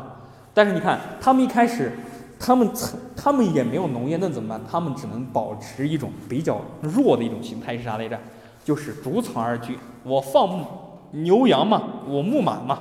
[0.55, 1.91] 但是你看，他们一开始，
[2.39, 2.67] 他们
[3.15, 4.59] 他们也没有农业，那怎么办？
[4.71, 8.19] 他们只能保持一种比较弱的一种形态，是啥来着？
[8.63, 9.77] 就是逐草而居。
[10.03, 10.65] 我放牧
[11.11, 12.79] 牛羊嘛，我牧马嘛，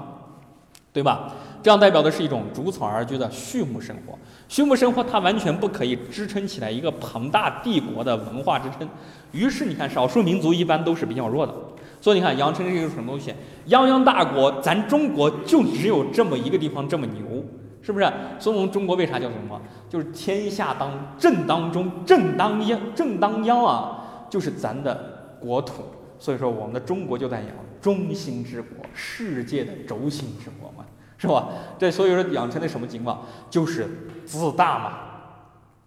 [0.92, 1.32] 对吧？
[1.60, 4.16] 这样代表的是一种逐草而居的畜牧生活。
[4.48, 8.88] 畜牧生活它完全不可以支撑起来一个庞大帝国的文化支撑。
[9.32, 11.52] 于是你看，少数民族一般都是比较弱的。
[12.00, 13.34] 所以你看，羊城是一个什么东西？
[13.68, 17.44] 泱泱大国，咱中国就只有这么一个地方这么牛，
[17.82, 18.10] 是不是？
[18.38, 19.60] 所以我们中国为啥叫什么？
[19.88, 23.98] 就是天下当正当中，正当央，正当央啊，
[24.30, 25.82] 就是咱的国土。
[26.18, 27.48] 所以说，我们的中国就在养
[27.80, 30.84] 中心之国，世界的轴心之国嘛，
[31.16, 31.48] 是吧？
[31.78, 33.22] 这所以说养成的什么情况？
[33.48, 33.88] 就是
[34.26, 34.98] 自大嘛。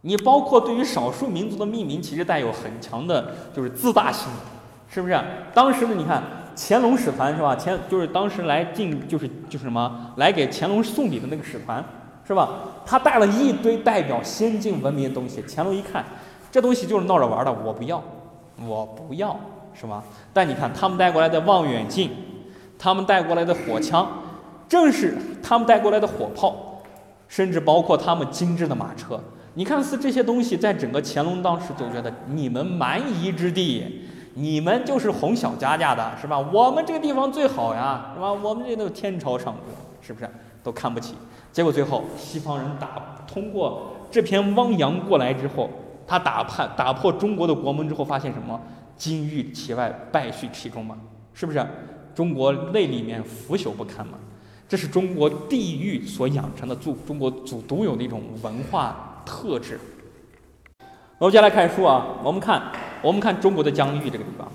[0.02, 4.32] 你包括对于少数民族的命名，其实带有很强的，就是自大性。
[4.94, 5.18] 是不是？
[5.54, 5.94] 当时呢？
[5.96, 6.22] 你看
[6.54, 7.56] 乾隆使团是吧？
[7.58, 11.82] 乾就是当时来进就是就是什么来给乾隆送礼的那个使团
[12.28, 12.50] 是吧？
[12.86, 16.04] 他带了一堆代表先进文明的东西，乾隆一看，
[16.52, 18.04] 这东西就是闹着玩的，我不要，
[18.68, 19.38] 我不要，
[19.74, 20.04] 是吧？
[20.34, 22.12] 但你看他们带过来的望远镜，
[22.78, 24.08] 他们带过来的火枪，
[24.68, 26.82] 正是他们带过来的火炮，
[27.28, 29.20] 甚至包括他们精致的马车。
[29.54, 36.40] 你看似这些东西，在整个乾隆当时就觉得你们蛮夷之地，你们就是哄小家家的，是吧？
[36.40, 38.32] 我们这个地方最好呀，是吧？
[38.32, 40.30] 我们这都是天朝上国，是不是
[40.64, 41.16] 都看不起？
[41.52, 42.88] 结果最后西方人打
[43.28, 45.70] 通过这片汪洋过来之后，
[46.12, 48.60] 他打判打破中国的国门之后，发现什么？
[48.98, 50.98] 金玉其外，败絮其中嘛，
[51.34, 51.66] 是不是？
[52.14, 54.18] 中国内里面腐朽不堪嘛？
[54.68, 59.80] 这是中国地域所养成的祖中国祖独有的一种文化特质。
[61.18, 62.62] 我们接下来看书啊，我们看
[63.02, 64.46] 我们看中国的疆域这个地方。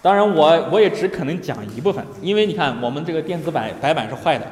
[0.00, 4.46] 当然我我也只可能讲一部分，因为你看我们这个电子版白板是坏的。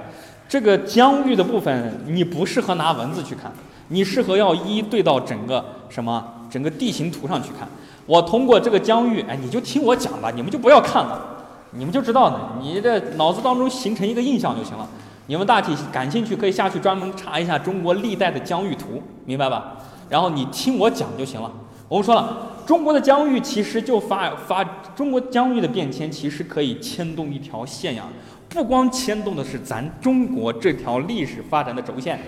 [0.46, 3.50] 这个疆域的部分，你不适合拿文字去看，
[3.90, 7.68] 你适合要一一对到整个什么整个地形图上去看。
[8.06, 14.88] 我通过这个疆域，哎，你就听我讲吧，你们就不要看了，你们就知道呢，你这脑子当中形成一个印象就行了。
[15.26, 19.76] 你们大体感兴趣可以下去专门查一下中国历代的疆域图，明白吧？
[20.08, 21.52] 然后你听我讲就行了。
[21.88, 24.64] 我们说了，中国的疆域其实就发发，
[24.96, 28.04] 中国疆域的变迁其实可以牵动一条线呀。
[28.48, 32.18] 不光牵动的是咱中国这条历史发展的轴线，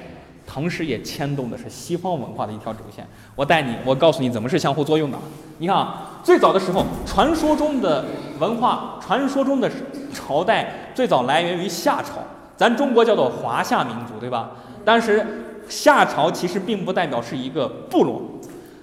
[0.52, 3.06] 同时也牵动的是西方文化的一条轴线。
[3.34, 5.16] 我带你，我告诉你怎么是相互作用的。
[5.56, 8.04] 你看啊，最早的时候，传说中的
[8.38, 9.70] 文化，传说中的
[10.12, 12.18] 朝代，最早来源于夏朝。
[12.54, 14.50] 咱中国叫做华夏民族，对吧？
[14.84, 15.24] 但是
[15.68, 18.20] 夏朝其实并不代表是一个部落，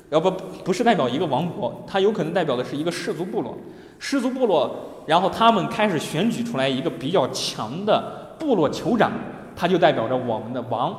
[0.09, 0.31] 要不
[0.63, 3.55] 不是代表一个王国，它有可能代表的是一个氏族部落。
[3.99, 4.75] 氏族部落。
[5.05, 9.11] 然后他们开始选举出来一个比较强的部落酋长，
[9.55, 10.95] 他就代表着我们的王，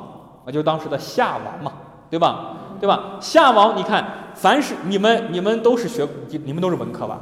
[0.51, 1.73] 就当时的夏王嘛，
[2.09, 2.57] 对吧？
[2.81, 3.19] 对吧？
[3.21, 6.07] 夏王，你看，凡是你们，你们都是学，
[6.45, 7.21] 你们都是文科吧？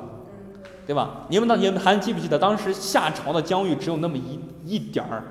[0.87, 1.11] 对吧？
[1.29, 5.23] 你们当，你们还记不记得当时夏朝的疆域只有那么一一点儿，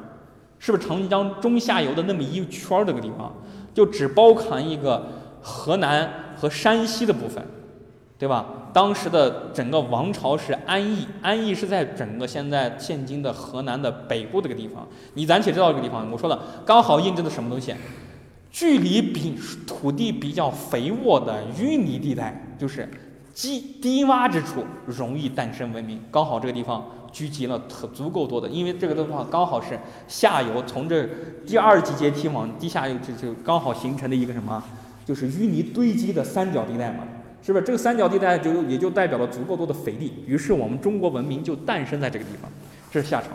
[0.60, 3.34] 是不是长江中下游的那么一圈儿这个地方，
[3.74, 5.04] 就只包含一个
[5.42, 7.44] 河南和山西的部分，
[8.20, 8.46] 对吧？
[8.74, 14.88] 当时的整个王朝是安邑，安邑是在整个现在现今的河南的北部这个地方。
[15.14, 17.76] 你暂且知道这个地方，我说了，刚好印证的什么东西？
[18.50, 19.38] 距离比
[19.68, 22.90] 土地比较肥沃的淤泥地带，就是
[23.36, 26.02] 低低洼之处，容易诞生文明。
[26.10, 27.62] 刚好这个地方聚集了
[27.94, 31.08] 足够多的，因为这个地方刚好是下游，从这
[31.46, 34.64] 第二级阶梯往地下，就就刚好形成的一个什么，
[35.06, 37.04] 就是淤泥堆积的三角地带嘛。
[37.48, 40.22] 是不是这个三角地带就也就代表了足够多的肥力？
[40.28, 42.52] 于是我们中国文明就诞生在这个地方。
[42.92, 43.28] 这是夏朝，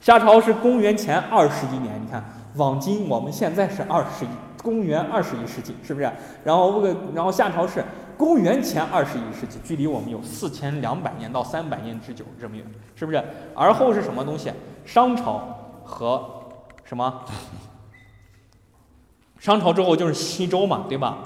[0.00, 2.00] 夏朝是公元前二十一年。
[2.00, 4.28] 你看，往今我们现在是二十一，
[4.62, 6.08] 公元二十一世纪，是不是？
[6.44, 7.84] 然后这个，然后夏朝是
[8.16, 13.20] 公元前二十一世纪，距离我们有四千两百年到三百年之久这么远，是不是？
[13.56, 14.52] 而后是什么东西？
[14.84, 16.24] 商朝和
[16.84, 17.24] 什么？
[19.40, 21.18] 商朝之后就是西周嘛，对吧？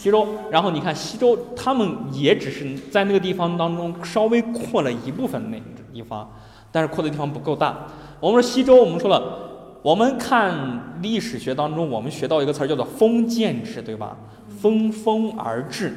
[0.00, 5.60] 西周，然后你看西周，他们也只是在那个地方当中稍微扩了一部分那
[5.92, 6.26] 地方，
[6.72, 7.86] 但是扩的地方不够大。
[8.18, 14.16] 我们说西周，我们说了，我们看历史学当中，我们学到一个词儿叫做封建制，对吧？
[14.58, 15.92] 封封而治，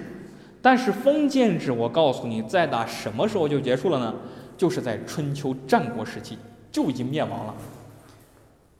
[0.61, 4.13] 但是封建制，我告诉你，在打什么时候就结束了呢？
[4.57, 6.37] 就是在春秋战国时期
[6.69, 7.53] 就已经灭亡了。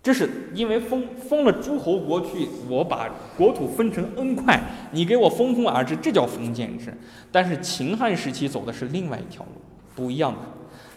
[0.04, 6.94] 这是因为封封了诸侯国去，我把国土分成 n 块，你给我封封而治，这叫封建制。
[7.32, 9.62] 但是秦汉时期走的是另外一条路，
[9.96, 10.40] 不一样的。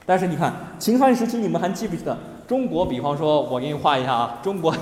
[0.04, 2.84] 但是你看秦汉时期，你们还记不记得中国？
[2.84, 4.74] 比方说，我给你画一下啊，中国，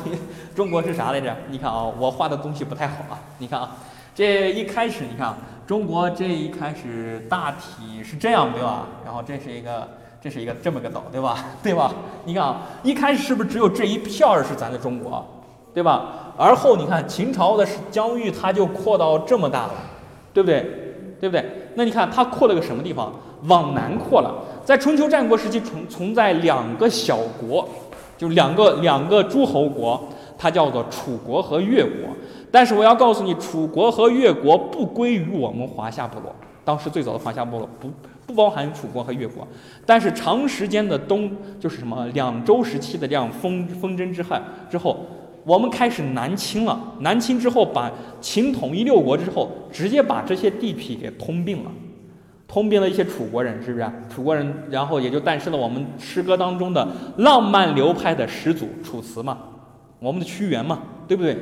[0.54, 1.36] 中国是啥来着？
[1.50, 3.20] 你看啊，我画的东西不太好啊。
[3.36, 3.76] 你看啊，
[4.14, 8.86] 这一开始你看，中国这一开始大体是这样对吧？
[9.04, 9.86] 然后这是一个。
[10.24, 11.44] 这是一个这么个岛，对吧？
[11.62, 11.92] 对吧？
[12.24, 15.22] 你看啊，一开始是不是只有这一片儿是咱的中国，
[15.74, 16.32] 对吧？
[16.38, 19.74] 而后你看秦朝的疆域，它就扩到这么大了，
[20.32, 20.62] 对不对？
[21.20, 21.44] 对不对？
[21.74, 23.12] 那你看它扩了个什么地方？
[23.48, 24.34] 往南扩了。
[24.64, 27.68] 在春秋战国时期，存存在两个小国，
[28.16, 30.02] 就两个两个诸侯国，
[30.38, 32.08] 它叫做楚国和越国。
[32.50, 36.34] 但是我要告诉你，楚国和越国不归于我们华夏部落。
[36.64, 37.90] 当时最早的华夏部落不。
[38.26, 39.46] 不包含楚国和越国，
[39.84, 45.04] 但是长时间的东就是什么两周时期的这样风风筝之害之后，
[45.44, 46.80] 我们开始南侵了。
[47.00, 51.70] 南侵之后，把秦统一六国之后，直接把这些地痞给吞并了。
[52.46, 53.86] 通并了一些楚国人，是不是？
[54.08, 56.86] 楚国人，然后也就诞生了我们诗歌当中的
[57.18, 59.38] 浪漫流派的始祖楚辞嘛，
[59.98, 61.36] 我们的屈原嘛，对不对？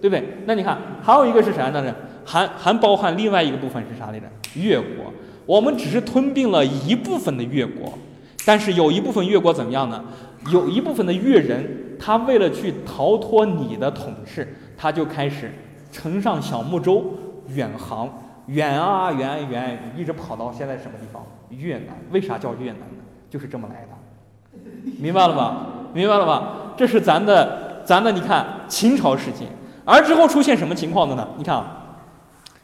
[0.00, 0.22] 对不对？
[0.44, 1.94] 那你看，还有一个是啥呢？
[2.24, 4.26] 还还包含另外一个部分是啥来着？
[4.54, 5.12] 越国，
[5.46, 7.96] 我们只是吞并了一部分的越国，
[8.44, 10.04] 但是有一部分越国怎么样呢？
[10.52, 15.52] 有一部分的越人，他为了去逃脱你的统治，他就开始
[15.90, 17.14] 乘上小木舟
[17.48, 18.08] 远航，
[18.46, 21.24] 远啊远啊远，一直跑到现在什么地方？
[21.50, 21.96] 越南。
[22.10, 23.02] 为啥叫越南呢？
[23.28, 24.60] 就是这么来的，
[25.00, 25.66] 明白了吧？
[25.92, 26.74] 明白了吧？
[26.76, 29.46] 这是咱的咱的，你看秦朝时期，
[29.84, 31.26] 而之后出现什么情况的呢？
[31.36, 31.98] 你看啊，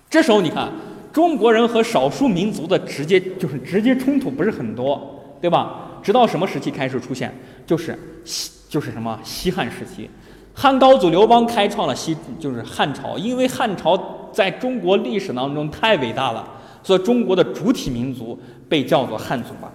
[0.08, 0.68] 这时候你看
[1.12, 6.00] 中国人和少数民族的直接就是直接冲突不是很多，对吧？
[6.02, 7.32] 直到什么时期开始出现？
[7.66, 10.08] 就是西，就是什么西汉时期，
[10.54, 13.16] 汉高祖刘邦开创了西，就是汉朝。
[13.18, 16.48] 因为汉朝在中国历史当中太伟大了，
[16.82, 18.38] 所以中国的主体民族
[18.68, 19.70] 被叫做汉族吧，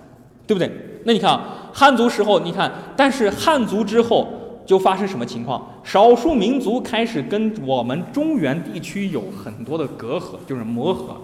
[0.45, 0.69] 对不对？
[1.05, 4.27] 那你看啊，汉族时候，你看，但是汉族之后
[4.67, 5.65] 就发生什么情况？
[5.83, 11.15] 少数民族开始跟我们中原地区有很多的隔阂，就是磨合。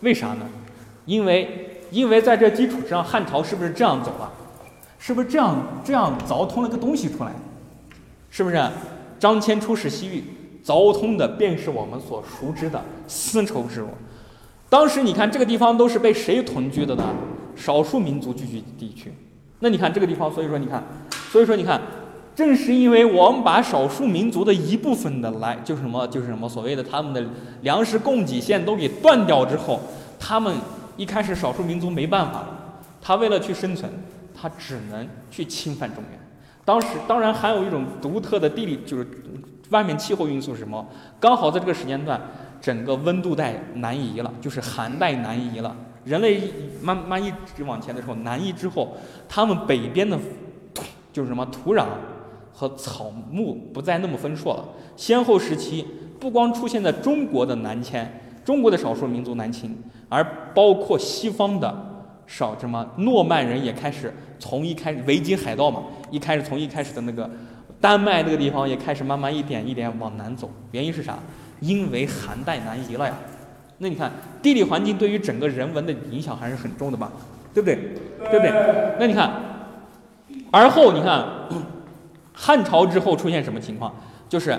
[0.00, 0.48] 为啥呢？
[1.04, 4.32] 因为因为在这基础之上，汉朝是不是这样走了？
[4.98, 7.32] 是不是这样这样凿通了个东西出来？
[8.30, 8.60] 是不是？
[9.18, 10.24] 张骞出使西域，
[10.64, 13.88] 凿通的便是我们所熟知的丝绸之路。
[14.68, 17.04] 当时你看这个地方都是被谁屯居的呢？
[17.54, 19.12] 少数民族聚居地区。
[19.60, 20.82] 那你看这个地方，所以说你看，
[21.30, 21.80] 所以说你看，
[22.36, 27.24] 正是因为我们把少数民族的一部分的来，就是什么，就是什么所谓的他们的
[27.62, 29.80] 粮食供给线都给断掉之后，
[30.20, 30.54] 他们
[30.96, 33.90] 一开始少数民族没办法了，他为了去生存。
[34.38, 36.20] 他只能去侵犯中原。
[36.62, 39.06] 当时当然还有一种独特的地理，就是
[39.70, 40.86] 外面气候因素是什么？
[41.18, 42.20] 刚好在这个时间段，
[42.60, 45.74] 整个温度带南移了，就是寒带南移了。
[46.04, 46.38] 人类
[46.82, 48.94] 慢慢一直往前的时候，南移之后，
[49.26, 50.18] 他们北边的
[51.10, 51.86] 就是什么土壤
[52.56, 54.64] 和草木不再那么丰硕了。
[54.96, 55.86] 先后时期
[56.18, 58.10] 不光出现在中国的南迁，
[58.42, 59.70] 中国的少数民族南迁，
[60.08, 61.92] 而包括西方的。
[62.28, 62.84] 少什么？
[62.96, 67.30] 诺曼人也开始从一开始维京海盗嘛，一开始从一开始的那个
[67.80, 70.50] 丹麦那个地方也开始慢慢一点一点往南走。
[70.72, 71.16] 原因是啥？
[71.60, 73.14] 因为寒带南移了呀。
[73.78, 74.10] 那你看
[74.42, 77.12] 地理环境对于整个人文的影响还是很重的吧？
[77.54, 77.76] 对不对？
[78.28, 78.96] 对不对？
[78.98, 79.30] 那你看，
[80.50, 81.24] 而后你看
[82.38, 83.92] 汉朝之后出现什么情况？
[84.28, 84.56] 就是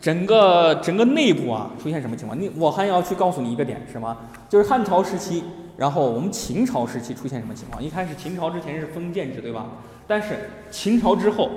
[0.00, 2.38] 整个整个内部啊出现什么情况？
[2.38, 4.16] 你我还要去告诉你一个点，什么？
[4.48, 5.44] 就是汉朝时期。
[5.76, 7.82] 然后我们秦朝时期出现什么情况？
[7.82, 9.66] 一开始秦朝之前是封建制，对吧？
[10.06, 11.48] 但是秦朝之后，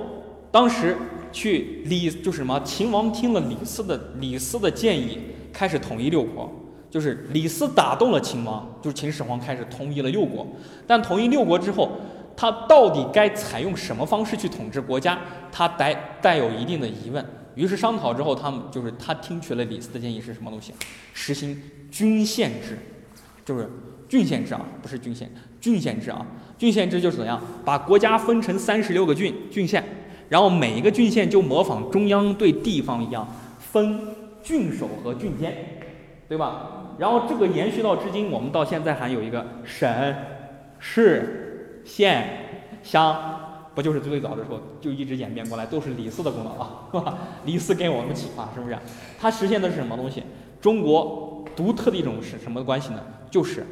[0.50, 0.96] 当时
[1.34, 2.58] 去李就是什么？
[2.64, 5.20] 秦王听了李斯的李斯的建议，
[5.52, 6.50] 开始统一六国。
[6.90, 10.46] 就是李斯打动了秦王，就是秦始皇开始统一了六国。
[10.86, 11.90] 但统一六国之后，
[12.36, 15.20] 他到底该采用什么方式去统治国家？
[15.52, 17.26] 他带带有一定的疑问。
[17.56, 20.74] 于是商讨之后，他们就是他听取了李斯的建议是什么东西？
[21.14, 21.62] 实行
[21.92, 22.78] 郡县制，
[23.46, 23.70] 就是。
[24.10, 25.28] 郡县制啊，不是郡县，
[25.60, 26.24] 郡县制啊，
[26.56, 29.84] 郡县制就是怎样，把国家分成三十六个郡郡县，
[30.30, 33.28] 然后每一个郡县就模仿中央对地方一样，
[33.58, 34.00] 分
[34.44, 35.56] 郡守和郡监，
[36.30, 36.94] 对吧？
[37.00, 40.16] 然后这个延续到至今，我们到现在还有一个省、
[40.78, 41.53] 市、
[41.86, 43.40] 县、乡，
[43.76, 47.18] 不就是最早的时候就一直演变过来，都是李斯的功劳啊，是吧？
[47.46, 48.78] 李斯给我们启发，是不是？
[49.20, 50.24] 他实现的是什么东西？
[50.62, 53.00] 中国独特的一种是什么关系呢？
[53.30, 53.66] 就是。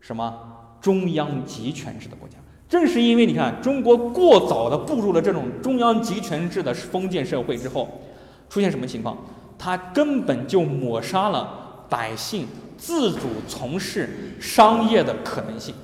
[0.00, 0.32] 什么
[0.80, 2.36] 中央集权制的国家？
[2.68, 8.00] 正是因为你看中国过早的步入了这种中央集权制的封建社会之后，
[8.48, 9.18] 出现什么情况？
[9.58, 15.74] 它根本就抹杀了百姓自主从事商业的可能性。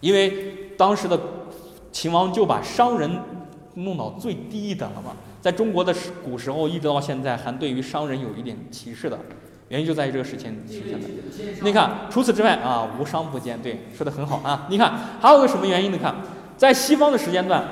[0.00, 1.20] 因为当时的
[1.92, 3.10] 秦王就把商人
[3.74, 9.18] 弄到最低等了嘛，在中国的古时候一直到现在，还对于商人有一点歧视的。
[9.68, 11.06] 原因就在于这个事情体现的。
[11.60, 14.66] 你看，除此之外啊，无商不奸，对，说的很好啊。
[14.70, 15.92] 你看，还有个什么原因？
[15.92, 16.14] 你看，
[16.56, 17.62] 在西方的时间段，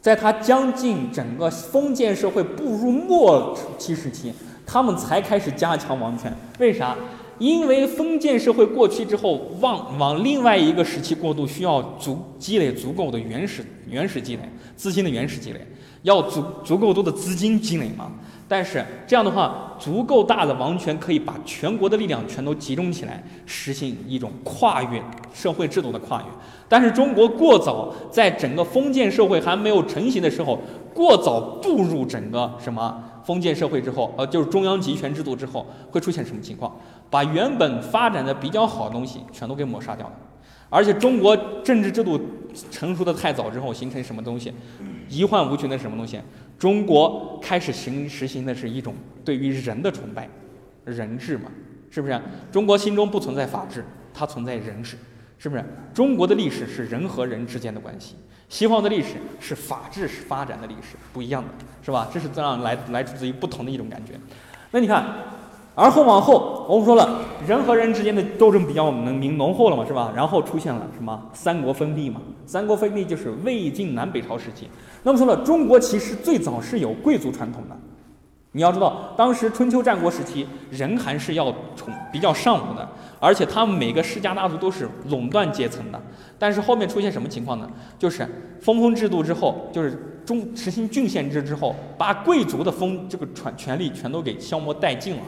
[0.00, 4.34] 在他将近整个封建社会步入末期时期，
[4.66, 6.36] 他们才开始加强王权。
[6.58, 6.96] 为啥？
[7.40, 14.42] 因为封建社会过去之后，往往另外一个时期过渡，需要足积累足够的原始原始积累
[14.76, 15.66] 资金的原始积累，
[16.02, 18.12] 要足足够多的资金积累嘛。
[18.46, 26.26] 但是这样的话，足够大的王权可以把全国的力量全都集中起来，实行一种跨越社会制度的跨越。
[26.68, 30.58] 但是中国过早在整个封建社会还没有成型的时候，
[30.92, 36.76] 过早步入整个什么封建社会之后，呃，就是中央集权制度之后，会出现什么情况？
[37.10, 40.12] 把原本发展的比较好的东西全都给抹杀掉了。
[40.72, 42.20] 而且中国政治制度
[42.70, 44.54] 成熟的太早之后，形成什么东西？
[45.08, 46.20] 一患无穷的什么东西？
[46.56, 48.94] 中国开始行实行的是一种
[49.24, 50.28] 对于人的崇拜，
[50.84, 51.50] 人治嘛，
[51.90, 52.20] 是不是？
[52.52, 53.84] 中国心中不存在法治，
[54.14, 54.96] 它存在人治，
[55.38, 55.64] 是不是？
[55.92, 58.14] 中国的历史是人和人之间的关系，
[58.48, 61.48] 西方的历史是法治是发展的历史，不一样的，
[61.82, 62.08] 是吧？
[62.14, 64.12] 这是这样来来自于不同的一种感觉。
[64.70, 65.04] 那你看。
[65.74, 70.12] 而后往后，我们说了，人和人之间的斗争比较浓明浓厚了嘛，是吧？
[70.14, 72.20] 然后出现了什么三国分立嘛？
[72.44, 74.68] 三国分立就是魏晋南北朝时期。
[75.04, 77.76] 那么说了，中国其实最早是有贵族传统的。
[78.52, 82.86] 你要知道，当时春秋战国时期，人还是要崇比较尚武的，
[83.20, 86.02] 而且他们每个世家大族都是垄断阶层的。
[86.36, 87.70] 但是后面出现什么情况呢？
[87.96, 88.26] 就是
[88.60, 95.22] 分封制度之后，就是中实行郡县制之后，把贵族的封这个权权力全都给消磨殆尽了。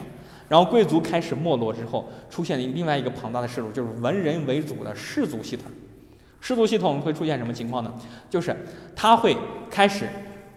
[0.53, 5.65] 然后贵族开始没落之后，出现了另外一个庞大的势力，就是文人为主的士族系统。
[6.39, 7.91] 士族系统会出现什么情况呢？
[8.29, 8.55] 就是
[8.95, 9.35] 他会
[9.67, 10.07] 开始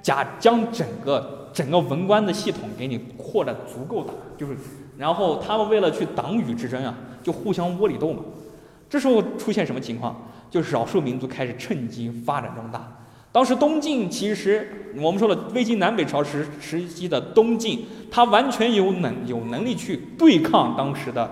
[0.03, 4.55] 假将整个整个文官的系统给你扩得足够大，就是
[4.99, 8.23] 然后他们为了去党羽之争啊，就互相窝里斗嘛。
[8.91, 10.15] 这时候出现什么情况？
[10.51, 12.87] 就少数民族开始趁机发展壮大。
[13.37, 14.66] 当时东晋其实
[14.97, 21.30] 我们说了，魏晋南北朝时时期的东晋，它完全有能有能力去对抗当时的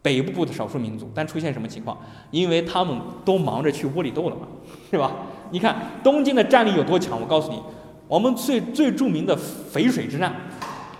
[0.00, 1.98] 北部的少数民族，但出现什么情况？
[2.30, 4.48] 因为他们都忙着去窝里斗了嘛，
[4.90, 5.12] 是吧？
[5.50, 7.20] 你看东晋的战力有多强？
[7.20, 7.62] 我告诉你，
[8.08, 9.36] 我们最最著名的
[9.70, 10.34] 淝水之战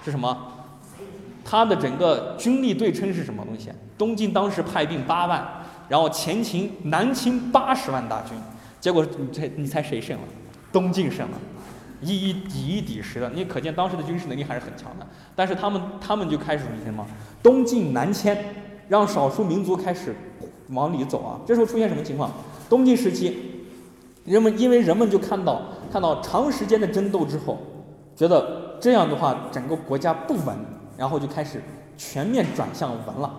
[0.04, 0.36] 是什么？
[1.42, 3.70] 它的整个军力对称是什么东西？
[3.96, 5.42] 东晋当时派兵八万，
[5.88, 8.36] 然后前秦南侵八十万大军。
[8.80, 10.24] 结果你猜你猜谁胜了？
[10.70, 11.38] 东晋胜了，
[12.00, 15.06] 一一以一敌十的，你可见当时的军事能力还是很强的。
[15.34, 17.06] 但是他们他们就开始什么？
[17.42, 18.54] 东晋南迁，
[18.88, 20.14] 让少数民族开始
[20.68, 21.40] 往里走啊。
[21.46, 22.30] 这时候出现什么情况？
[22.68, 23.64] 东晋时期，
[24.24, 27.58] 人们因为人们就看到看到长时间的争斗之后，
[28.14, 30.56] 觉得这样的话整个国家不稳，
[30.96, 31.62] 然后就开始
[31.96, 33.34] 全面转向文了，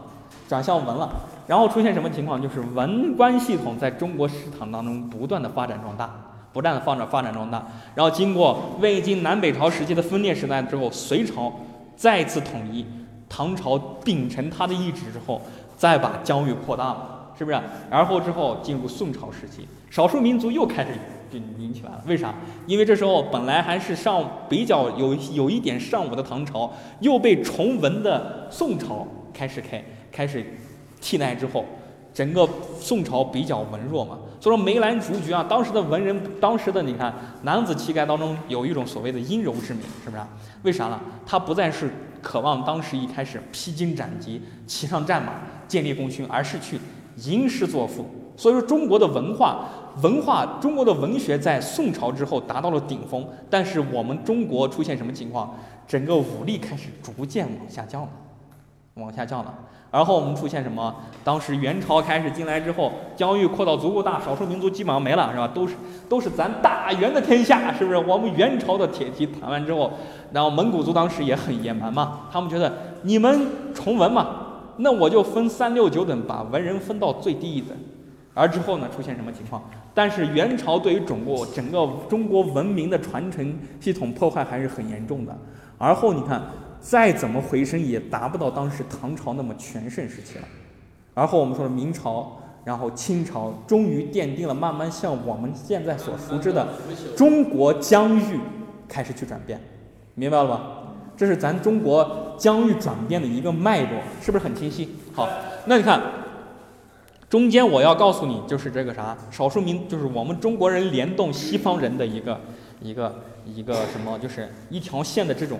[0.47, 1.09] 转向文了。
[1.49, 2.39] 然后出现什么情况？
[2.39, 6.07] 就是文官系统在中国史堂当中不断的发展壮大，
[6.53, 7.65] 不断的发展发展壮大。
[7.95, 11.51] 然后经过魏晋南北朝时期的分裂时代之后，隋朝
[11.95, 12.85] 再次统一，
[13.27, 15.41] 唐朝秉承他的意志之后，
[15.75, 17.59] 再把疆域扩大了，是不是？
[17.89, 20.91] 然后之后进入宋朝时期，少数民族又开始
[21.31, 22.03] 就引起来了。
[22.05, 22.31] 为啥？
[22.67, 30.45] 因为这时候本来还是上比较有有一点尚武的唐朝，又被崇文的宋朝开始开开始。
[31.01, 31.65] 替代之后，
[32.13, 32.47] 整个
[32.79, 40.23] 宋朝比较文弱嘛，所以说梅兰竹菊啊，当时的文人，当时的你看男子气概当中有一种所谓的阴柔之美，是不是？
[40.63, 40.99] 为啥呢？
[41.25, 41.89] 他不再是
[42.21, 45.33] 渴望当时一开始披荆斩棘、骑上战马、
[45.67, 46.79] 建立功勋，而是去
[47.17, 48.05] 吟诗作赋。
[48.35, 49.65] 所以说，中国的文化、
[50.01, 55.53] 文化、中国的文学在宋朝之后达到了顶峰，但是我们中国出现什么情况？
[55.85, 58.09] 整个武力开始逐渐往下降了，
[58.99, 59.53] 往下降了。
[59.91, 60.95] 然后我们出现什么？
[61.23, 65.47] 当时元朝开始进来之后，疆域扩到足够大，少数民族基本上没了，是吧？
[65.47, 65.73] 都是
[66.07, 67.97] 都是咱大元的天下，是不是？
[67.97, 69.91] 我们元朝的铁蹄谈完之后，
[70.31, 72.71] 然后蒙古族当时也很野蛮嘛，他们觉得
[73.01, 74.27] 你们崇文嘛，
[74.77, 77.75] 那我就分三六九等，把文人分到最低一等。
[78.35, 79.59] 而之后呢，出现什么情况？
[79.95, 85.35] 但是元朝对于中国整个中国文明的传承系统破坏还是很严重的。
[85.79, 86.39] 而后你看。
[86.81, 90.45] 再怎么回升，也达不到当时唐朝那么全盛时期了。
[91.13, 96.67] 而后我们说的明朝，然后清朝，终于奠定了慢慢向我们现在所熟知的
[97.17, 98.39] 中国疆域
[98.87, 99.59] 开始去转变，
[100.15, 100.61] 明白了吧？
[101.17, 104.95] 这是咱中国疆域转变的一个脉络，是不是很清晰？
[105.13, 105.27] 好，
[105.65, 106.01] 那你看，
[107.29, 112.39] 中间我要告诉你，就是这个啥，少数民，就是我们中国人联动西方人的一个
[112.81, 115.59] 一个一个什么，就是一条线的这种。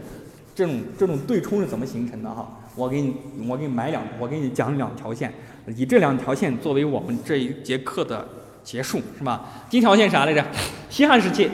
[0.59, 2.45] 这种这种对冲是怎么形成的哈？
[2.75, 3.15] 我给你
[3.47, 5.33] 我给你买两，我给你讲两条线，
[5.73, 8.27] 以这两条线作为我们这一节课的
[8.61, 9.45] 结束，是吧？
[9.69, 10.45] 第一条线啥来着？
[10.89, 11.49] 西汉时期，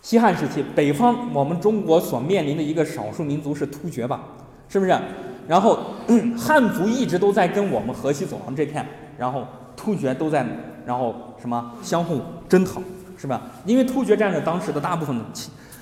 [0.00, 4.22] 西汉时期北方我们中国所面临的一个少数民族是突厥吧？
[4.70, 4.98] 是不是？
[5.46, 5.78] 然后
[6.38, 8.82] 汉族一直都在跟我们河西走廊这片，
[9.18, 9.46] 然后
[9.76, 10.46] 突厥都在，
[10.86, 12.18] 然后什么相互
[12.48, 12.80] 征讨，
[13.18, 13.42] 是吧？
[13.66, 15.24] 因为突厥占着当时的大部分的。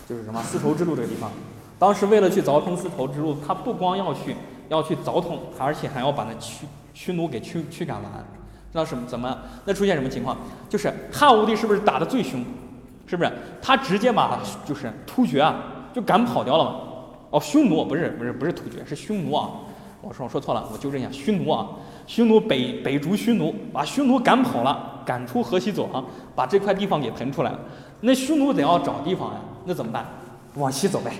[0.08, 1.30] 就是什么丝绸之路这个地方，
[1.78, 4.36] 当时为了去凿通丝绸之路，他不光要去
[4.68, 8.12] 要去凿通，而且还要把那驱驱奴给驱驱赶完，
[8.72, 9.36] 知道什么怎么？
[9.64, 10.36] 那出现什么情况？
[10.68, 12.44] 就是汉武帝是不是打的最凶？
[13.06, 13.32] 是不是？
[13.60, 15.56] 他直接把就是突厥啊
[15.92, 16.80] 就赶跑掉了嘛？
[17.30, 19.50] 哦，匈奴不是不是不是突厥是匈奴啊，
[20.00, 21.66] 我说我说错了，我纠正一下，匈奴啊，
[22.06, 26.04] 匈奴北北逐匈奴，把匈奴赶跑了，赶出河西走廊，
[26.34, 27.58] 把这块地方给腾出来了。
[28.00, 30.04] 那匈奴得要找地方呀，那怎么办？
[30.56, 31.12] 往西走呗，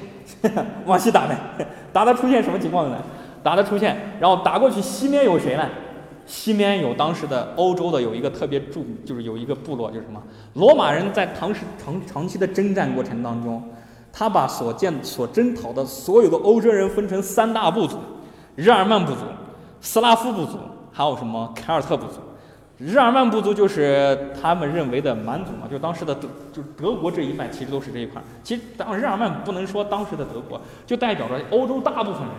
[0.86, 1.36] 往西打呗，
[1.92, 2.96] 打的出现什么情况呢？
[3.42, 5.68] 打的出现，然后打过去，西面有谁呢？
[6.24, 10.22] 西面有当时的欧洲的有一个特别著，就是有一个部落，就是什么？
[10.54, 13.62] 罗马人在唐时长长期的征战过程当中，
[14.12, 17.98] 他把所见所征讨的所有的欧洲人分成三大部族：
[18.54, 19.22] 日耳曼部族、
[19.80, 20.58] 斯拉夫部族，
[20.92, 22.20] 还有什么凯尔特部族。
[22.78, 28.20] 日耳曼部族就是他们认为的蛮族嘛，就当时的德，就是德国这一脉，其实都是这一块。
[28.42, 32.30] 其实当日耳曼不能说当时的德国，就代表着欧洲大部分人。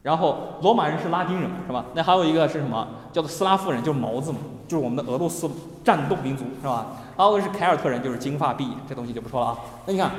[0.00, 1.84] 然后罗马人是拉丁人，是吧？
[1.92, 2.86] 那还有一个是什么？
[3.12, 5.50] 叫做斯拉夫人，就是毛子嘛，就是我们的俄罗斯
[5.82, 6.86] 战斗民族，是吧？
[7.16, 9.56] 还有个是凯尔特人，就是金发碧眼，这东西就不说了啊。
[9.86, 10.10] 那你看，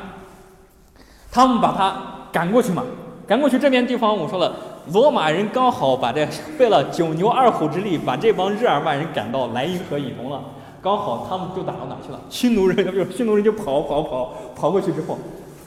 [1.31, 1.95] 他们把他
[2.31, 2.83] 赶过去嘛，
[3.29, 4.55] 赶过去这边地方，我说了，
[4.91, 10.43] 罗马人刚好把这费了九牛二虎之力，把这帮日耳曼人赶到莱茵河以东了。
[10.81, 12.19] 刚好他们就打到哪去了？
[12.27, 15.15] 匈奴人，匈奴人就跑跑跑跑过去之后，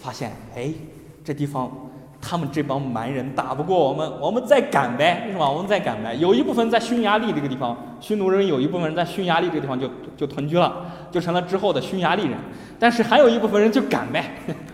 [0.00, 0.72] 发现，哎，
[1.24, 1.70] 这地方。
[2.24, 5.50] 他们这帮蛮人打不过我们，我们再赶呗，是吧？
[5.50, 6.14] 我们再赶呗。
[6.14, 10.72] 有一部分在匈牙利这个地方，匈奴人有一部分人在匈牙利这个地方就就屯居了，
[11.10, 12.38] 就成了之后的匈牙利人。
[12.78, 14.24] 但是还有一部分人就赶呗，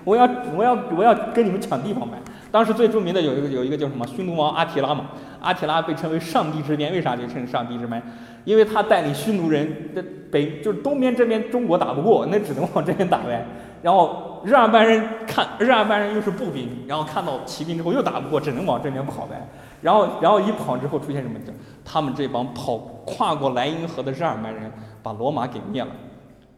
[0.04, 2.18] 我要我要我要跟你们抢地方呗。
[2.50, 5.10] 当时最著名的有一个有一个叫什么匈奴王阿提拉嘛，
[5.40, 8.02] 阿提拉被称为上帝之鞭，为啥就称上帝之鞭？
[8.44, 13.44] 因为他带领匈奴人的北就是东边这边中国打不过，那只能往这边打呗。
[13.82, 19.46] 然后日耳曼人看日耳曼人又是步兵，然后看到骑兵之后又打不过，只能往这边跑呗。
[19.82, 21.38] 然后然后一跑之后出现什么？
[21.84, 24.72] 他们这帮跑跨过莱茵河的日耳曼人
[25.02, 25.90] 把罗马给灭了，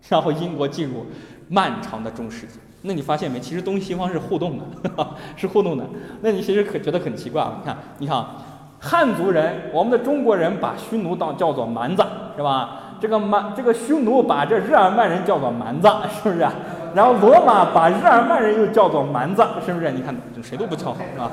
[0.09, 1.05] 然后英国进入
[1.49, 2.61] 漫长的中世纪。
[2.83, 3.39] 那你发现没？
[3.39, 4.65] 其实东西方是互动的，
[5.37, 5.85] 是互动的。
[6.23, 7.59] 那你其实可觉得很奇怪啊？
[7.61, 8.25] 你看，你看，
[8.81, 12.03] 汉族人，我们的中国人把匈奴当叫做蛮子，
[12.37, 12.97] 是吧？
[13.01, 15.89] 这个蛮这个匈奴把这日耳曼人叫做蛮子，
[16.23, 16.47] 是不是？
[16.95, 19.91] 然后罗马把日耳曼人又叫做蛮子，是不是？
[19.93, 21.31] 你看谁都不叫好，是吧？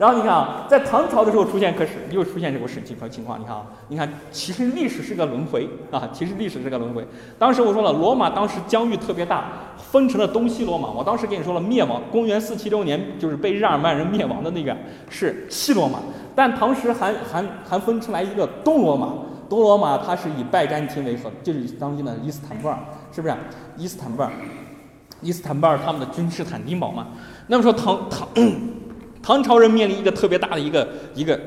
[0.00, 3.38] 然后你看啊，在唐朝的时候出现，可是又出现这个事情和情况。
[3.38, 7.06] 你看啊，你看，其实历史是个轮回啊，其实历史是个轮回。
[7.38, 9.44] 当时我说了，罗马当时疆域特别大，
[9.76, 10.90] 分成了东西罗马。
[10.90, 14.74] 我当时跟你说了，灭亡，公元四七六年就是被日耳曼人灭亡的那个
[15.10, 15.98] 是西罗马，
[16.34, 19.12] 但同时还还还分出来一个东罗马。
[19.50, 22.78] 东罗马它是以拜占庭为核，就是当今的伊斯坦布尔，
[23.12, 23.34] 是不是？
[23.76, 24.30] 伊斯坦布尔。
[25.20, 27.08] 伊斯坦布尔他们的君士坦丁堡嘛，
[27.48, 28.26] 那么说唐唐
[29.22, 31.38] 唐朝人面临一个特别大的一个一个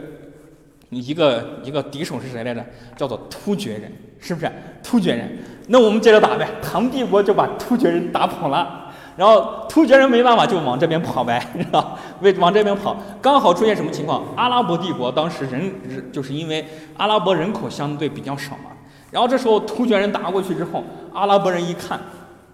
[0.90, 2.64] 一个一个敌手是谁来着？
[2.96, 4.52] 叫做突厥人，是不是？
[4.84, 5.38] 突厥人，
[5.68, 6.48] 那我们接着打呗。
[6.62, 11.98] 唐帝国就把突厥人打跑了，然后突厥人没办法就往这边跑呗， 是吧？
[12.22, 14.24] 为往这边跑，刚好出现什么情况？
[14.36, 16.64] 阿拉伯帝国当时人人就是因为
[16.98, 18.70] 阿拉伯人口相对比较少嘛，
[19.10, 20.84] 然后这时候突厥人打过去之后，
[21.14, 22.00] 阿拉伯人一看。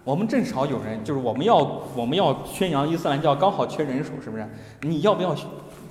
[0.10, 1.58] 我们正少有人，就是我们要
[1.96, 4.44] 我们要宣扬伊斯兰教，刚好缺人手，是不是？
[4.82, 5.36] 你要不要，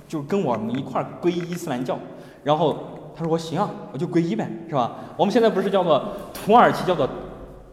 [0.09, 1.97] 就跟我们一块儿皈依伊斯兰教？
[2.43, 2.75] 然后
[3.15, 4.91] 他说我行啊，我就皈依呗，是吧？
[5.15, 7.07] 我们现在不是叫做土耳其，叫做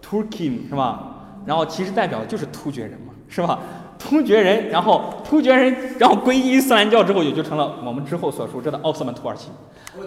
[0.01, 1.17] Turkey 是吧？
[1.45, 3.59] 然后其实代表的就是突厥人嘛，是吧？
[3.99, 9.51] 突厥人，然后突厥人，然后皈依伊斯兰教之后，也就成了我们之后所熟知的奥斯曼土耳其。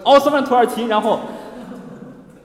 [0.06, 1.20] 奥斯曼土耳其，然后。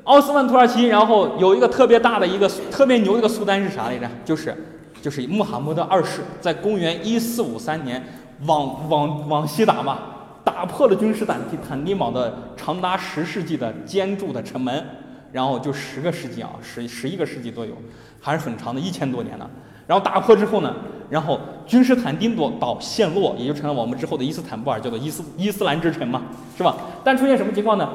[0.05, 4.07] 奥斯曼土耳其，然后有一个特别大的一个特别牛的一个苏丹是啥来着？
[4.23, 4.55] 就是，
[5.01, 8.03] 就是穆罕默德二世，在公元一四五三年
[8.47, 9.99] 往往往西打嘛，
[10.45, 14.85] 打破了君士坦丁坦丁堡的长达十世纪的坚固的城门，
[15.33, 17.73] 然后就十个世纪啊，十十一个世纪都有，
[18.21, 19.49] 还是很长的，一千多年呢。
[19.87, 20.75] 然后打破之后呢，
[21.09, 26.23] 然后君士坦丁堡陷落，也就成了我们之后的伊斯坦布尔，叫做伊斯伊斯兰之城嘛，
[26.59, 26.77] 是吧？
[27.03, 27.89] 但出现什么情况呢？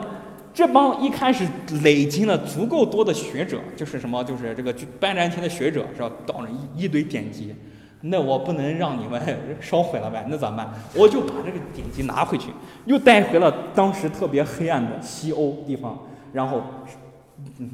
[0.54, 1.48] 这帮一开始
[1.84, 6.12] 累积了足够多的学者，就是什么，就是这个拜占庭的学者，是吧？
[6.26, 7.56] 到了一一堆典籍，
[8.02, 9.22] 那我不能让你们
[9.62, 10.26] 烧毁了呗？
[10.30, 10.70] 那咋办？
[10.94, 12.50] 我就把这个典籍拿回去，
[12.86, 15.98] 又带回了当时特别黑暗的西欧地方，
[16.34, 16.62] 然后。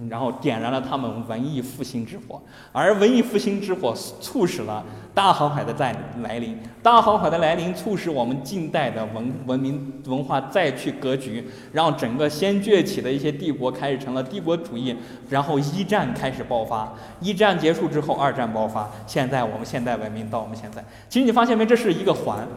[0.10, 4.84] 然后点燃了他们文艺复兴之火，而文艺复兴之火促使了
[5.14, 6.58] 大航海的在来临。
[6.82, 14.96] 大航海的来临促使我们近代的文文明文化再去格局，让整个先崛起的一些帝国开始成了帝国主义。
[15.30, 18.90] 然后一战开始爆发，一战结束之后，二战爆发。
[19.06, 21.66] 现在我们现代文明到我们现在，其实你发现没？
[21.66, 22.48] 这是一个环。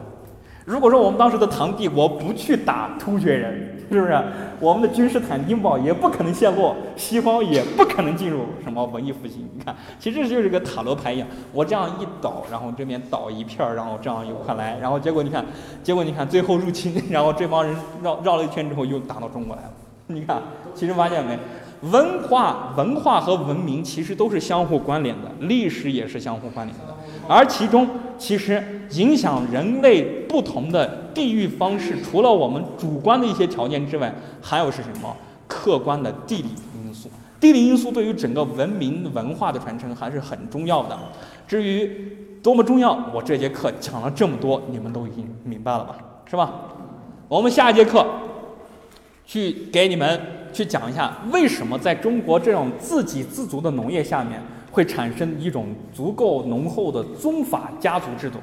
[0.68, 4.22] 如果说我们当时的唐帝国不去打突厥人，是不是
[4.60, 9.48] 我们的君士坦丁堡也不可能陷落，西方也不可能进入什么文艺复兴？
[9.56, 15.42] 你看，其实就是个塔罗牌一样，我这样一倒，然后这边倒一片儿，然后这样又快来，然后结果你看，
[15.82, 19.70] 结果你看最后入侵， 然后这帮人绕绕了一圈之后又打到中国来了。
[20.08, 20.42] 你看，
[20.74, 21.38] 其实发现没？
[21.90, 26.94] 文化、文化和文明其实都是相互关联的，历史也是相互关联的，
[27.26, 27.88] 而其中
[28.18, 34.12] 其实影响人类不同的地域方式，除了我们主观的一些条件之外，
[34.42, 35.16] 还有是什么？
[35.46, 37.08] 客观的地理因素。
[37.40, 40.98] 地理因素对于整个文明文化的传承还是很重要的。
[41.46, 45.96] 至于多么重要，我这节课讲了这么多，你们都已经明白了吧？
[46.26, 46.52] 是吧？
[47.28, 48.04] 我们下一节课
[49.24, 50.20] 去给你们。
[50.50, 54.42] 去讲一下为什么在中国这种自给自足的农业下面
[54.78, 58.38] 会产生一种足够浓厚的宗法家族制度，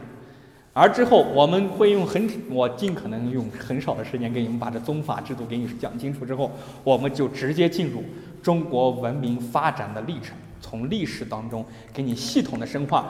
[0.74, 6.52] 而之后我们会用很我尽可能用很少的时间给你们把这宗法制度给你讲清楚之后，
[6.84, 8.04] 我们就直接进入
[8.44, 11.64] 中国文明发展的历程，从历史当中
[11.94, 13.06] 给你系统的深化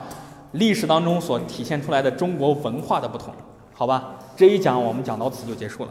[0.52, 3.34] 历史当中所体现出来的中国文化的不同，
[3.72, 4.14] 好吧？
[4.36, 5.90] 这一讲我们讲到此就结束了。